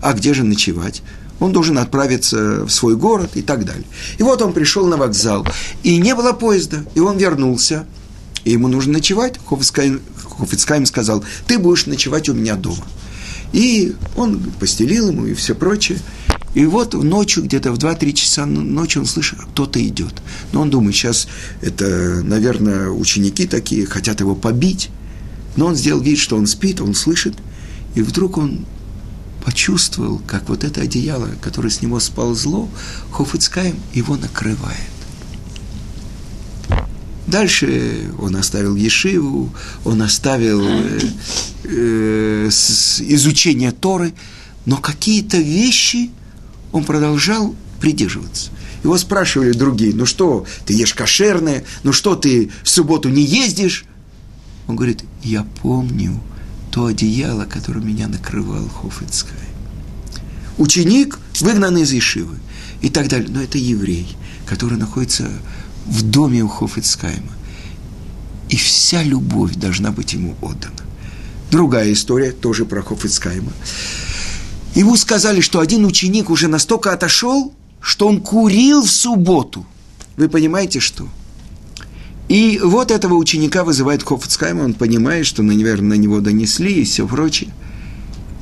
А 0.00 0.12
где 0.12 0.34
же 0.34 0.44
ночевать? 0.44 1.02
Он 1.40 1.52
должен 1.52 1.78
отправиться 1.78 2.64
в 2.64 2.70
свой 2.70 2.96
город 2.96 3.32
и 3.34 3.42
так 3.42 3.64
далее. 3.64 3.84
И 4.18 4.22
вот 4.22 4.40
он 4.40 4.52
пришел 4.52 4.86
на 4.86 4.96
вокзал, 4.96 5.46
и 5.82 5.98
не 5.98 6.14
было 6.14 6.32
поезда, 6.32 6.84
и 6.94 7.00
он 7.00 7.18
вернулся– 7.18 7.86
и 8.44 8.52
ему 8.52 8.68
нужно 8.68 8.94
ночевать, 8.94 9.40
Хофицкайм, 9.44 10.00
Хофицкайм 10.38 10.86
сказал, 10.86 11.24
ты 11.46 11.58
будешь 11.58 11.86
ночевать 11.86 12.28
у 12.28 12.34
меня 12.34 12.56
дома. 12.56 12.84
И 13.54 13.94
он 14.16 14.40
постелил 14.58 15.10
ему 15.10 15.26
и 15.26 15.34
все 15.34 15.54
прочее. 15.54 15.98
И 16.54 16.66
вот 16.66 16.94
ночью, 16.94 17.44
где-то 17.44 17.72
в 17.72 17.78
2-3 17.78 18.12
часа 18.12 18.46
ночи 18.46 18.98
он 18.98 19.06
слышит, 19.06 19.38
кто-то 19.52 19.80
идет. 19.86 20.12
Но 20.52 20.62
он 20.62 20.70
думает, 20.70 20.96
сейчас 20.96 21.28
это, 21.62 22.20
наверное, 22.24 22.90
ученики 22.90 23.46
такие, 23.46 23.86
хотят 23.86 24.18
его 24.18 24.34
побить. 24.34 24.90
Но 25.56 25.66
он 25.66 25.76
сделал 25.76 26.00
вид, 26.00 26.18
что 26.18 26.36
он 26.36 26.48
спит, 26.48 26.80
он 26.80 26.94
слышит. 26.94 27.34
И 27.94 28.02
вдруг 28.02 28.38
он 28.38 28.66
почувствовал, 29.44 30.20
как 30.26 30.48
вот 30.48 30.64
это 30.64 30.80
одеяло, 30.80 31.28
которое 31.40 31.70
с 31.70 31.80
него 31.80 32.00
сползло, 32.00 32.68
Хофицкаем 33.12 33.76
его 33.92 34.16
накрывает. 34.16 34.93
Дальше 37.26 38.10
он 38.18 38.36
оставил 38.36 38.76
Ешиву, 38.76 39.50
он 39.84 40.02
оставил 40.02 40.62
э, 40.62 41.00
э, 41.64 42.48
изучение 42.48 43.72
Торы, 43.72 44.12
но 44.66 44.76
какие-то 44.76 45.38
вещи 45.38 46.10
он 46.72 46.84
продолжал 46.84 47.54
придерживаться. 47.80 48.50
Его 48.82 48.98
спрашивали 48.98 49.52
другие, 49.52 49.94
ну 49.94 50.04
что, 50.04 50.44
ты 50.66 50.74
ешь 50.74 50.92
кошерное, 50.92 51.64
ну 51.82 51.92
что, 51.92 52.14
ты 52.14 52.50
в 52.62 52.68
субботу 52.68 53.08
не 53.08 53.22
ездишь? 53.22 53.86
Он 54.66 54.76
говорит, 54.76 55.04
я 55.22 55.46
помню 55.62 56.20
то 56.70 56.86
одеяло, 56.86 57.44
которое 57.44 57.80
меня 57.80 58.08
накрывал 58.08 58.68
Хофицкай. 58.68 59.38
Ученик, 60.58 61.18
выгнан 61.40 61.76
из 61.78 61.92
Ешивы 61.92 62.36
и 62.82 62.90
так 62.90 63.08
далее. 63.08 63.28
Но 63.30 63.40
это 63.40 63.58
еврей, 63.58 64.08
который 64.44 64.76
находится 64.76 65.28
в 65.86 66.02
доме 66.02 66.42
у 66.42 66.48
Хофицкайма. 66.48 67.32
И 68.48 68.56
вся 68.56 69.02
любовь 69.02 69.54
должна 69.54 69.90
быть 69.90 70.12
ему 70.12 70.34
отдана. 70.40 70.74
Другая 71.50 71.92
история, 71.92 72.32
тоже 72.32 72.64
про 72.64 72.82
Хофицкайма. 72.82 73.52
Ему 74.74 74.96
сказали, 74.96 75.40
что 75.40 75.60
один 75.60 75.84
ученик 75.84 76.30
уже 76.30 76.48
настолько 76.48 76.92
отошел, 76.92 77.52
что 77.80 78.08
он 78.08 78.20
курил 78.20 78.82
в 78.82 78.90
субботу. 78.90 79.64
Вы 80.16 80.28
понимаете, 80.28 80.80
что? 80.80 81.08
И 82.28 82.58
вот 82.62 82.90
этого 82.90 83.14
ученика 83.14 83.64
вызывает 83.64 84.02
Хофицкайм, 84.02 84.60
он 84.60 84.74
понимает, 84.74 85.26
что, 85.26 85.42
наверное, 85.42 85.90
на 85.90 86.00
него 86.00 86.20
донесли 86.20 86.80
и 86.80 86.84
все 86.84 87.06
прочее. 87.06 87.50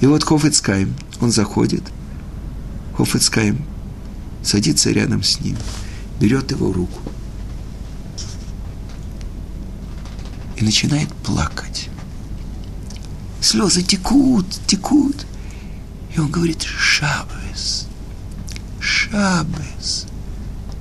И 0.00 0.06
вот 0.06 0.22
Хофицкайм, 0.22 0.94
он 1.20 1.32
заходит, 1.32 1.82
Хофицкайм 2.96 3.58
садится 4.42 4.90
рядом 4.90 5.22
с 5.22 5.40
ним, 5.40 5.56
берет 6.20 6.50
его 6.50 6.72
руку– 6.72 7.00
и 10.62 10.64
начинает 10.64 11.12
плакать. 11.24 11.88
Слезы 13.40 13.82
текут, 13.82 14.46
текут. 14.66 15.26
И 16.14 16.20
он 16.20 16.30
говорит, 16.30 16.62
Шабес, 16.62 17.86
Шабес, 18.80 20.06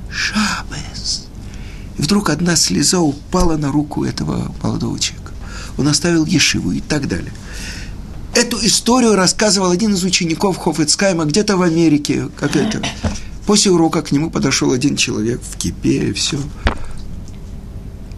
Шабес. 0.09 1.25
И 1.97 2.01
вдруг 2.01 2.29
одна 2.29 2.55
слеза 2.55 2.99
упала 2.99 3.57
на 3.57 3.71
руку 3.71 4.05
этого 4.05 4.53
молодого 4.61 4.99
человека. 4.99 5.31
Он 5.77 5.87
оставил 5.87 6.25
Ешиву 6.25 6.71
и 6.71 6.81
так 6.81 7.07
далее. 7.07 7.33
Эту 8.35 8.63
историю 8.65 9.15
рассказывал 9.15 9.71
один 9.71 9.93
из 9.93 10.03
учеников 10.03 10.57
Хофицкайма 10.57 11.25
где-то 11.25 11.57
в 11.57 11.63
Америке, 11.63 12.29
как 12.37 12.55
это. 12.55 12.83
После 13.45 13.71
урока 13.71 14.01
к 14.01 14.11
нему 14.11 14.29
подошел 14.29 14.71
один 14.71 14.95
человек 14.95 15.41
в 15.41 15.57
кипе, 15.57 16.09
и 16.09 16.13
все 16.13 16.37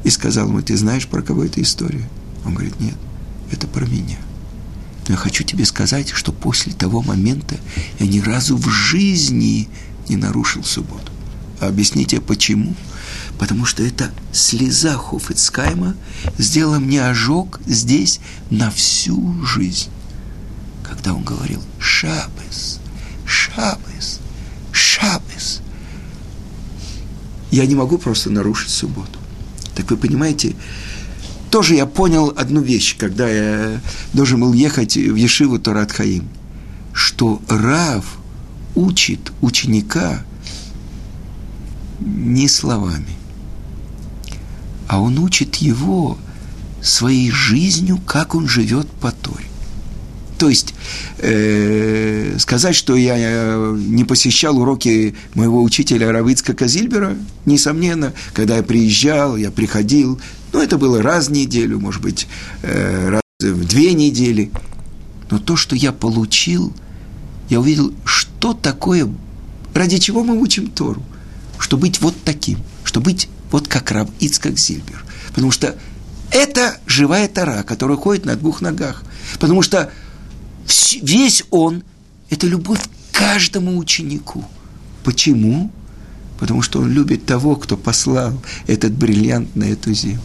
и 0.04 0.10
сказал 0.10 0.48
ему, 0.48 0.62
ты 0.62 0.76
знаешь, 0.78 1.08
про 1.08 1.22
кого 1.22 1.44
эта 1.44 1.62
история? 1.62 2.08
Он 2.46 2.54
говорит, 2.54 2.80
нет, 2.80 2.98
это 3.52 3.68
про 3.68 3.86
меня. 3.86 4.18
Но 5.08 5.14
я 5.14 5.18
хочу 5.18 5.44
тебе 5.44 5.66
сказать, 5.66 6.10
что 6.10 6.32
после 6.32 6.74
того 6.74 7.02
момента 7.02 7.58
я 8.00 8.08
ни 8.08 8.20
разу 8.20 8.56
в 8.58 8.70
жизни 8.70 9.68
не 10.08 10.16
нарушил 10.16 10.64
субботу. 10.64 11.12
А 11.60 11.68
объясните, 11.68 12.22
почему? 12.22 12.76
Потому 13.38 13.66
что 13.66 13.84
эта 13.84 14.12
слеза 14.32 14.98
Хофицкайма 14.98 15.96
сделала 16.38 16.80
мне 16.80 17.06
ожог 17.06 17.60
здесь 17.66 18.20
на 18.50 18.70
всю 18.72 19.44
жизнь. 19.46 19.90
Когда 20.84 21.14
он 21.14 21.24
говорил 21.24 21.62
«Шабес, 21.80 22.80
Шабес, 23.26 24.20
Шабес», 24.72 25.62
я 27.52 27.66
не 27.66 27.76
могу 27.76 27.98
просто 27.98 28.30
нарушить 28.30 28.72
субботу. 28.72 29.20
Так 29.76 29.90
вы 29.92 29.98
понимаете, 29.98 30.56
тоже 31.50 31.76
я 31.76 31.86
понял 31.86 32.34
одну 32.36 32.62
вещь, 32.62 32.96
когда 32.98 33.30
я 33.30 33.80
должен 34.14 34.42
был 34.42 34.54
ехать 34.54 34.96
в 34.96 35.16
Ешиву 35.16 35.60
Торат 35.60 35.92
Хаим, 35.92 36.28
что 36.94 37.42
Рав 37.48 38.18
учит 38.76 39.32
ученика 39.42 40.26
не 42.00 42.48
словами, 42.48 43.16
а 44.88 45.00
он 45.00 45.20
учит 45.20 45.56
его 45.56 46.18
своей 46.82 47.32
жизнью, 47.32 48.00
как 48.06 48.36
он 48.36 48.48
живет 48.48 48.90
по 48.90 49.12
Торе. 49.12 49.46
То 50.44 50.50
есть 50.50 50.74
э, 51.20 52.36
сказать, 52.38 52.76
что 52.76 52.98
я 52.98 53.16
э, 53.18 53.78
не 53.80 54.04
посещал 54.04 54.58
уроки 54.58 55.16
моего 55.36 55.64
учителя 55.64 56.12
Равицка 56.12 56.54
Казильбера, 56.54 57.16
несомненно, 57.46 58.12
когда 58.34 58.58
я 58.58 58.64
приезжал, 58.64 59.38
я 59.38 59.52
приходил, 59.52 60.20
ну, 60.52 60.60
это 60.60 60.78
было 60.78 61.02
раз 61.02 61.30
в 61.30 61.32
неделю, 61.32 61.80
может 61.80 62.02
быть, 62.02 62.28
э, 62.62 63.08
раз 63.08 63.22
в 63.40 63.66
две 63.66 63.94
недели. 63.94 64.52
Но 65.32 65.40
то, 65.40 65.56
что 65.56 65.78
я 65.78 65.94
получил, 65.94 66.74
я 67.50 67.62
увидел, 67.62 67.94
что 68.04 68.54
такое, 68.54 69.08
ради 69.74 69.98
чего 69.98 70.26
мы 70.26 70.38
учим 70.38 70.68
Тору. 70.68 71.02
Что 71.58 71.78
быть 71.78 72.02
вот 72.02 72.16
таким, 72.26 72.60
что 72.84 73.00
быть 73.00 73.30
вот 73.50 73.70
как 73.70 73.92
Рав 73.92 74.10
Ицкак 74.20 74.60
Зильбер. 74.60 75.06
Потому 75.30 75.52
что 75.52 75.78
это 76.32 76.76
живая 76.86 77.30
Тора, 77.30 77.64
которая 77.64 77.96
ходит 77.96 78.26
на 78.26 78.36
двух 78.36 78.60
ногах. 78.60 79.06
Потому 79.40 79.62
что 79.62 79.90
весь 81.02 81.44
он– 81.52 81.84
это 82.30 82.48
любовь 82.48 82.82
к 82.82 83.18
каждому 83.18 83.78
ученику. 83.78 84.44
Почему? 85.04 85.72
Потому 86.40 86.62
что 86.62 86.80
он 86.80 86.92
любит 86.92 87.26
того, 87.26 87.56
кто 87.56 87.78
послал 87.78 88.34
этот 88.68 88.94
бриллиант 88.94 89.56
на 89.56 89.66
эту 89.66 89.94
землю. 89.94 90.22